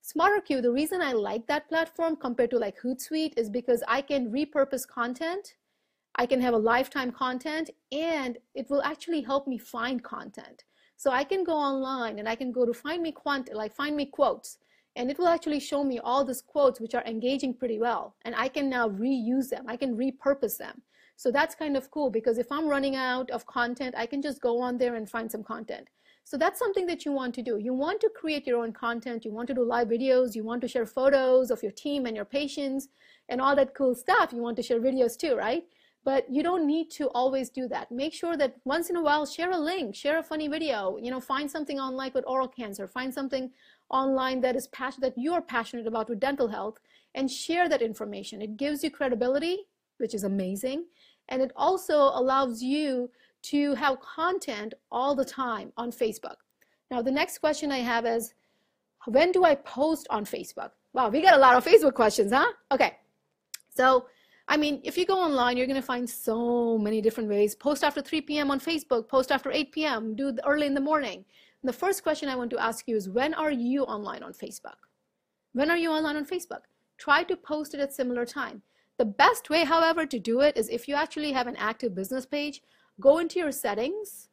SmarterQueue, 0.04 0.62
the 0.62 0.72
reason 0.72 1.02
I 1.02 1.12
like 1.12 1.48
that 1.48 1.68
platform 1.68 2.16
compared 2.16 2.52
to 2.52 2.60
like 2.60 2.80
Hootsuite 2.80 3.34
is 3.36 3.50
because 3.50 3.84
I 3.88 4.02
can 4.02 4.32
repurpose 4.32 4.88
content. 4.88 5.56
I 6.18 6.26
can 6.26 6.42
have 6.42 6.54
a 6.54 6.58
lifetime 6.58 7.12
content 7.12 7.70
and 7.92 8.38
it 8.54 8.70
will 8.70 8.82
actually 8.84 9.22
help 9.22 9.48
me 9.48 9.58
find 9.58 10.04
content. 10.04 10.64
So 10.98 11.12
I 11.12 11.24
can 11.24 11.44
go 11.44 11.54
online 11.54 12.20
and 12.20 12.30
I 12.30 12.36
can 12.36 12.52
go 12.52 12.66
to 12.66 12.74
find 12.74 13.04
me 13.04 13.12
quant, 13.12 13.54
like 13.54 13.74
find 13.74 13.96
me 13.96 14.06
quotes 14.06 14.58
and 14.96 15.12
it 15.12 15.18
will 15.18 15.28
actually 15.28 15.60
show 15.60 15.84
me 15.84 16.00
all 16.00 16.24
these 16.24 16.42
quotes 16.42 16.80
which 16.80 16.96
are 16.96 17.04
engaging 17.06 17.54
pretty 17.54 17.80
well 17.80 18.16
and 18.24 18.34
i 18.36 18.48
can 18.48 18.70
now 18.70 18.88
reuse 18.88 19.50
them. 19.50 19.66
I 19.68 19.76
can 19.76 19.98
repurpose 19.98 20.58
them. 20.58 20.82
So 21.18 21.32
that's 21.32 21.56
kind 21.56 21.76
of 21.78 21.92
cool 21.92 22.10
because 22.10 22.38
if 22.38 22.52
i'm 22.52 22.68
running 22.68 22.96
out 22.96 23.30
of 23.32 23.46
content 23.46 23.96
i 23.98 24.06
can 24.06 24.22
just 24.22 24.42
go 24.42 24.62
on 24.62 24.78
there 24.78 24.96
and 24.96 25.10
find 25.10 25.32
some 25.32 25.44
content. 25.44 25.90
So 26.24 26.38
that's 26.38 26.58
something 26.58 26.88
that 26.88 27.06
you 27.06 27.12
want 27.12 27.36
to 27.36 27.44
do. 27.44 27.60
You 27.60 27.74
want 27.74 28.02
to 28.02 28.10
create 28.20 28.48
your 28.48 28.64
own 28.64 28.74
content. 28.74 29.26
You 29.26 29.32
want 29.32 29.48
to 29.50 29.54
do 29.54 29.64
live 29.64 29.90
videos. 29.90 30.34
You 30.34 30.44
want 30.44 30.60
to 30.62 30.68
share 30.68 30.88
photos 30.88 31.52
of 31.52 31.62
your 31.62 31.72
team 31.72 32.08
and 32.08 32.16
your 32.16 32.26
patients 32.26 32.88
and 33.30 33.40
all 33.40 33.56
that 33.56 33.76
cool 33.76 33.94
stuff. 33.94 34.34
You 34.34 34.42
want 34.42 34.58
to 34.58 34.64
share 34.64 34.80
videos 34.80 35.16
too 35.16 35.36
right 35.36 35.66
but 36.06 36.32
you 36.32 36.44
don't 36.44 36.68
need 36.68 36.92
to 36.92 37.08
always 37.10 37.50
do 37.50 37.68
that. 37.68 37.92
Make 37.92 38.14
sure 38.14 38.38
that 38.38 38.56
once 38.64 38.92
in 38.92 38.96
a 38.96 39.02
while 39.02 39.26
share 39.26 39.52
a 39.52 39.58
link 39.58 39.96
share 39.96 40.20
a 40.20 40.24
funny 40.24 40.48
video 40.48 40.98
you 41.02 41.12
know 41.12 41.20
find 41.20 41.50
something 41.50 41.80
online 41.80 42.12
with 42.14 42.24
oral 42.28 42.48
cancer 42.48 42.88
find 42.88 43.14
something 43.14 43.52
online 43.90 44.40
that 44.42 44.56
is 44.56 44.68
passionate 44.68 45.16
that 45.16 45.22
you're 45.22 45.42
passionate 45.42 45.88
about 45.88 46.08
with 46.08 46.20
dental 46.20 46.48
health 46.48 46.80
and 47.16 47.30
share 47.30 47.68
that 47.68 47.82
information. 47.82 48.42
It 48.42 48.56
gives 48.56 48.84
you 48.84 48.92
credibility 48.92 49.66
which 49.98 50.14
is 50.14 50.24
amazing 50.24 50.86
and 51.30 51.42
it 51.42 51.52
also 51.56 51.98
allows 51.98 52.62
you 52.62 53.10
to 53.42 53.74
have 53.74 54.00
content 54.00 54.74
all 54.92 55.16
the 55.16 55.26
time 55.26 55.72
on 55.76 55.92
facebook. 55.92 56.36
Now 56.92 57.02
the 57.02 57.12
next 57.12 57.40
question 57.40 57.72
i 57.72 57.80
have 57.80 58.06
is 58.06 58.34
when 59.08 59.32
do 59.32 59.44
i 59.44 59.56
post 59.56 60.08
on 60.12 60.24
facebook? 60.24 60.72
Wow 60.94 61.10
we 61.10 61.22
got 61.22 61.34
a 61.34 61.40
lot 61.40 61.56
of 61.56 61.66
facebook 61.66 61.96
questions 61.96 62.32
huh? 62.32 62.52
Okay 62.72 62.98
so 63.70 64.06
I 64.48 64.58
mean, 64.58 64.80
if 64.84 64.98
you 64.98 65.06
go 65.06 65.20
online, 65.20 65.58
you're 65.58 65.66
going 65.66 65.82
to 65.82 65.86
find 65.86 66.08
so 66.08 66.78
many 66.78 67.02
different 67.02 67.30
ways. 67.30 67.56
Post 67.56 67.84
after 67.84 68.02
3 68.02 68.22
p.m. 68.22 68.52
on 68.52 68.60
Facebook, 68.60 69.08
post 69.08 69.32
after 69.32 69.52
8 69.52 69.72
p.m., 69.72 70.16
do 70.16 70.38
early 70.46 70.68
in 70.68 70.76
the 70.76 70.82
morning. 70.82 71.26
And 71.62 71.70
the 71.70 71.74
first 71.74 72.04
question 72.04 72.30
I 72.30 72.36
want 72.36 72.52
to 72.52 72.60
ask 72.60 72.88
you 72.88 72.96
is 72.96 73.10
when 73.10 73.34
are 73.34 73.52
you 73.52 73.84
online 73.84 74.22
on 74.22 74.34
Facebook? 74.34 74.78
When 75.54 75.72
are 75.72 75.78
you 75.78 75.90
online 75.90 76.16
on 76.16 76.26
Facebook? 76.26 76.62
Try 76.98 77.24
to 77.24 77.36
post 77.36 77.74
it 77.74 77.80
at 77.80 77.94
similar 77.94 78.26
time. 78.26 78.62
The 78.98 79.06
best 79.06 79.50
way, 79.50 79.66
however, 79.66 80.06
to 80.06 80.20
do 80.20 80.42
it 80.42 80.56
is 80.56 80.70
if 80.70 80.88
you 80.88 80.96
actually 80.96 81.32
have 81.32 81.48
an 81.48 81.56
active 81.58 81.96
business 81.96 82.26
page, 82.26 82.62
go 83.00 83.18
into 83.18 83.40
your 83.40 83.52
settings 83.52 84.30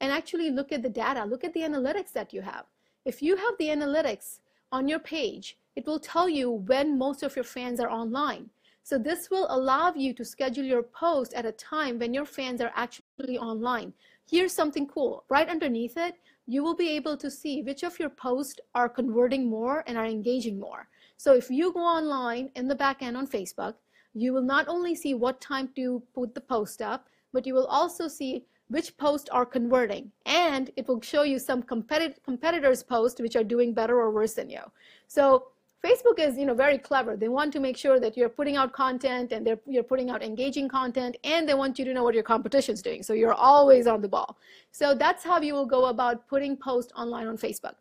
and 0.00 0.12
actually 0.12 0.50
look 0.50 0.70
at 0.70 0.82
the 0.82 0.88
data, 0.88 1.24
look 1.24 1.44
at 1.44 1.52
the 1.54 1.60
analytics 1.60 2.12
that 2.12 2.32
you 2.32 2.40
have. 2.42 2.66
If 3.04 3.20
you 3.20 3.36
have 3.36 3.54
the 3.58 3.68
analytics 3.68 4.38
on 4.70 4.88
your 4.88 4.98
page, 4.98 5.58
it 5.74 5.86
will 5.86 6.00
tell 6.00 6.28
you 6.28 6.50
when 6.50 6.98
most 6.98 7.22
of 7.22 7.36
your 7.36 7.44
fans 7.44 7.80
are 7.80 7.90
online. 7.90 8.50
So 8.86 8.98
this 8.98 9.30
will 9.30 9.48
allow 9.50 9.92
you 9.94 10.14
to 10.14 10.24
schedule 10.24 10.62
your 10.62 10.84
post 10.84 11.34
at 11.34 11.44
a 11.44 11.50
time 11.50 11.98
when 11.98 12.14
your 12.14 12.24
fans 12.24 12.60
are 12.60 12.70
actually 12.76 13.36
online. 13.36 13.92
Here's 14.30 14.52
something 14.52 14.86
cool. 14.86 15.24
Right 15.28 15.48
underneath 15.48 15.96
it, 15.96 16.14
you 16.46 16.62
will 16.62 16.76
be 16.76 16.90
able 16.90 17.16
to 17.16 17.28
see 17.28 17.62
which 17.62 17.82
of 17.82 17.98
your 17.98 18.10
posts 18.10 18.60
are 18.76 18.88
converting 18.88 19.50
more 19.50 19.82
and 19.88 19.98
are 19.98 20.06
engaging 20.06 20.60
more. 20.60 20.86
So 21.16 21.32
if 21.32 21.50
you 21.50 21.72
go 21.72 21.80
online 21.80 22.50
in 22.54 22.68
the 22.68 22.76
back 22.76 23.02
end 23.02 23.16
on 23.16 23.26
Facebook, 23.26 23.74
you 24.14 24.32
will 24.32 24.46
not 24.54 24.68
only 24.68 24.94
see 24.94 25.14
what 25.14 25.40
time 25.40 25.68
to 25.74 26.00
put 26.14 26.32
the 26.32 26.40
post 26.40 26.80
up, 26.80 27.08
but 27.32 27.44
you 27.44 27.54
will 27.54 27.66
also 27.66 28.06
see 28.06 28.44
which 28.68 28.96
posts 28.98 29.28
are 29.30 29.44
converting 29.44 30.12
and 30.26 30.70
it 30.76 30.86
will 30.86 31.00
show 31.00 31.24
you 31.24 31.40
some 31.40 31.60
competitor 31.60 32.14
competitors 32.24 32.84
posts 32.84 33.20
which 33.20 33.34
are 33.34 33.44
doing 33.44 33.74
better 33.74 33.98
or 33.98 34.12
worse 34.12 34.34
than 34.34 34.48
you. 34.48 34.62
So 35.08 35.48
Facebook 35.84 36.18
is, 36.18 36.36
you 36.36 36.46
know, 36.46 36.54
very 36.54 36.78
clever. 36.78 37.16
They 37.16 37.28
want 37.28 37.52
to 37.52 37.60
make 37.60 37.76
sure 37.76 38.00
that 38.00 38.16
you're 38.16 38.28
putting 38.28 38.56
out 38.56 38.72
content 38.72 39.32
and 39.32 39.46
they're, 39.46 39.58
you're 39.66 39.82
putting 39.82 40.10
out 40.10 40.22
engaging 40.22 40.68
content 40.68 41.16
and 41.22 41.48
they 41.48 41.54
want 41.54 41.78
you 41.78 41.84
to 41.84 41.94
know 41.94 42.02
what 42.02 42.14
your 42.14 42.22
competition's 42.22 42.82
doing. 42.82 43.02
So 43.02 43.12
you're 43.12 43.34
always 43.34 43.86
on 43.86 44.00
the 44.00 44.08
ball. 44.08 44.36
So 44.72 44.94
that's 44.94 45.22
how 45.22 45.40
you 45.40 45.54
will 45.54 45.66
go 45.66 45.86
about 45.86 46.26
putting 46.28 46.56
posts 46.56 46.92
online 46.96 47.26
on 47.26 47.36
Facebook. 47.36 47.74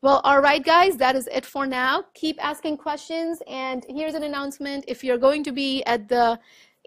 Well, 0.00 0.20
all 0.24 0.40
right, 0.40 0.64
guys, 0.64 0.96
that 0.96 1.14
is 1.14 1.28
it 1.32 1.46
for 1.46 1.66
now. 1.66 2.04
Keep 2.14 2.44
asking 2.44 2.78
questions. 2.78 3.42
And 3.46 3.86
here's 3.88 4.14
an 4.14 4.24
announcement. 4.24 4.84
If 4.88 5.04
you're 5.04 5.18
going 5.18 5.44
to 5.44 5.52
be 5.52 5.84
at 5.84 6.08
the 6.08 6.40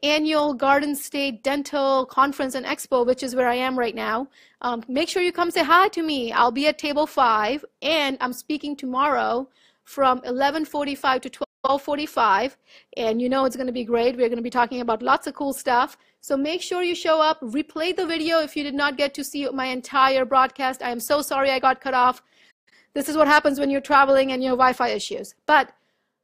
annual 0.03 0.53
Garden 0.53 0.95
State 0.95 1.41
Dental 1.41 2.05
Conference 2.05 2.55
and 2.55 2.65
Expo, 2.65 3.05
which 3.05 3.23
is 3.23 3.33
where 3.33 3.47
I 3.47 3.55
am 3.55 3.79
right 3.79 3.95
now, 3.95 4.27
um, 4.61 4.83
make 4.87 5.07
sure 5.07 5.21
you 5.21 5.31
come 5.31 5.51
say 5.51 5.63
hi 5.63 5.87
to 5.89 6.03
me. 6.03 6.31
I'll 6.31 6.51
be 6.51 6.67
at 6.67 6.77
table 6.77 7.07
five 7.07 7.63
and 7.81 8.17
I'm 8.19 8.33
speaking 8.33 8.75
tomorrow 8.75 9.47
from 9.85 10.19
11:45 10.21 11.21
to 11.21 11.29
12:45 11.29 12.57
and 12.97 13.21
you 13.21 13.29
know 13.29 13.45
it's 13.45 13.55
going 13.55 13.67
to 13.67 13.73
be 13.73 13.83
great. 13.83 14.17
We're 14.17 14.27
going 14.27 14.43
to 14.43 14.49
be 14.49 14.49
talking 14.49 14.81
about 14.81 15.01
lots 15.01 15.27
of 15.27 15.33
cool 15.33 15.53
stuff. 15.53 15.97
So 16.21 16.35
make 16.35 16.61
sure 16.61 16.83
you 16.83 16.95
show 16.95 17.21
up, 17.21 17.39
replay 17.41 17.95
the 17.95 18.05
video 18.05 18.39
if 18.39 18.55
you 18.57 18.63
did 18.63 18.75
not 18.75 18.97
get 18.97 19.13
to 19.13 19.23
see 19.23 19.47
my 19.49 19.67
entire 19.67 20.25
broadcast. 20.25 20.81
I 20.81 20.89
am 20.89 20.99
so 20.99 21.21
sorry 21.21 21.51
I 21.51 21.59
got 21.59 21.81
cut 21.81 21.93
off. 21.93 22.21
This 22.93 23.09
is 23.09 23.15
what 23.15 23.27
happens 23.27 23.59
when 23.59 23.69
you're 23.69 23.81
traveling 23.81 24.31
and 24.31 24.43
you 24.43 24.49
have 24.49 24.57
Wi-Fi 24.57 24.89
issues. 24.89 25.35
But 25.45 25.71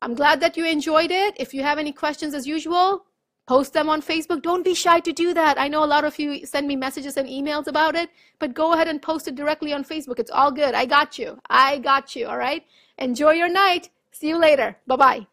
I'm 0.02 0.16
glad 0.16 0.40
that 0.40 0.58
you 0.58 0.66
enjoyed 0.66 1.12
it. 1.12 1.36
If 1.40 1.54
you 1.54 1.62
have 1.62 1.78
any 1.78 1.92
questions 1.92 2.34
as 2.34 2.48
usual, 2.48 3.06
post 3.48 3.74
them 3.74 3.90
on 3.90 4.02
Facebook. 4.02 4.42
Don't 4.42 4.64
be 4.64 4.74
shy 4.74 5.00
to 5.00 5.12
do 5.12 5.34
that. 5.34 5.60
I 5.60 5.68
know 5.68 5.84
a 5.84 5.94
lot 5.94 6.04
of 6.04 6.18
you 6.20 6.46
send 6.46 6.68
me 6.68 6.76
messages 6.76 7.18
and 7.18 7.28
emails 7.28 7.68
about 7.68 7.96
it, 7.96 8.10
but 8.40 8.54
go 8.54 8.74
ahead 8.74 8.88
and 8.88 9.02
post 9.02 9.28
it 9.28 9.36
directly 9.36 9.74
on 9.74 9.84
Facebook. 9.84 10.20
It's 10.20 10.32
all 10.32 10.52
good. 10.52 10.74
I 10.74 10.86
got 10.86 11.20
you. 11.20 11.40
I 11.50 11.80
got 11.80 12.16
you. 12.16 12.28
All 12.28 12.38
right. 12.38 12.64
Enjoy 12.98 13.32
your 13.32 13.50
night. 13.50 13.90
See 14.12 14.28
you 14.28 14.38
later. 14.38 14.78
Bye 14.88 14.96
bye. 14.96 15.31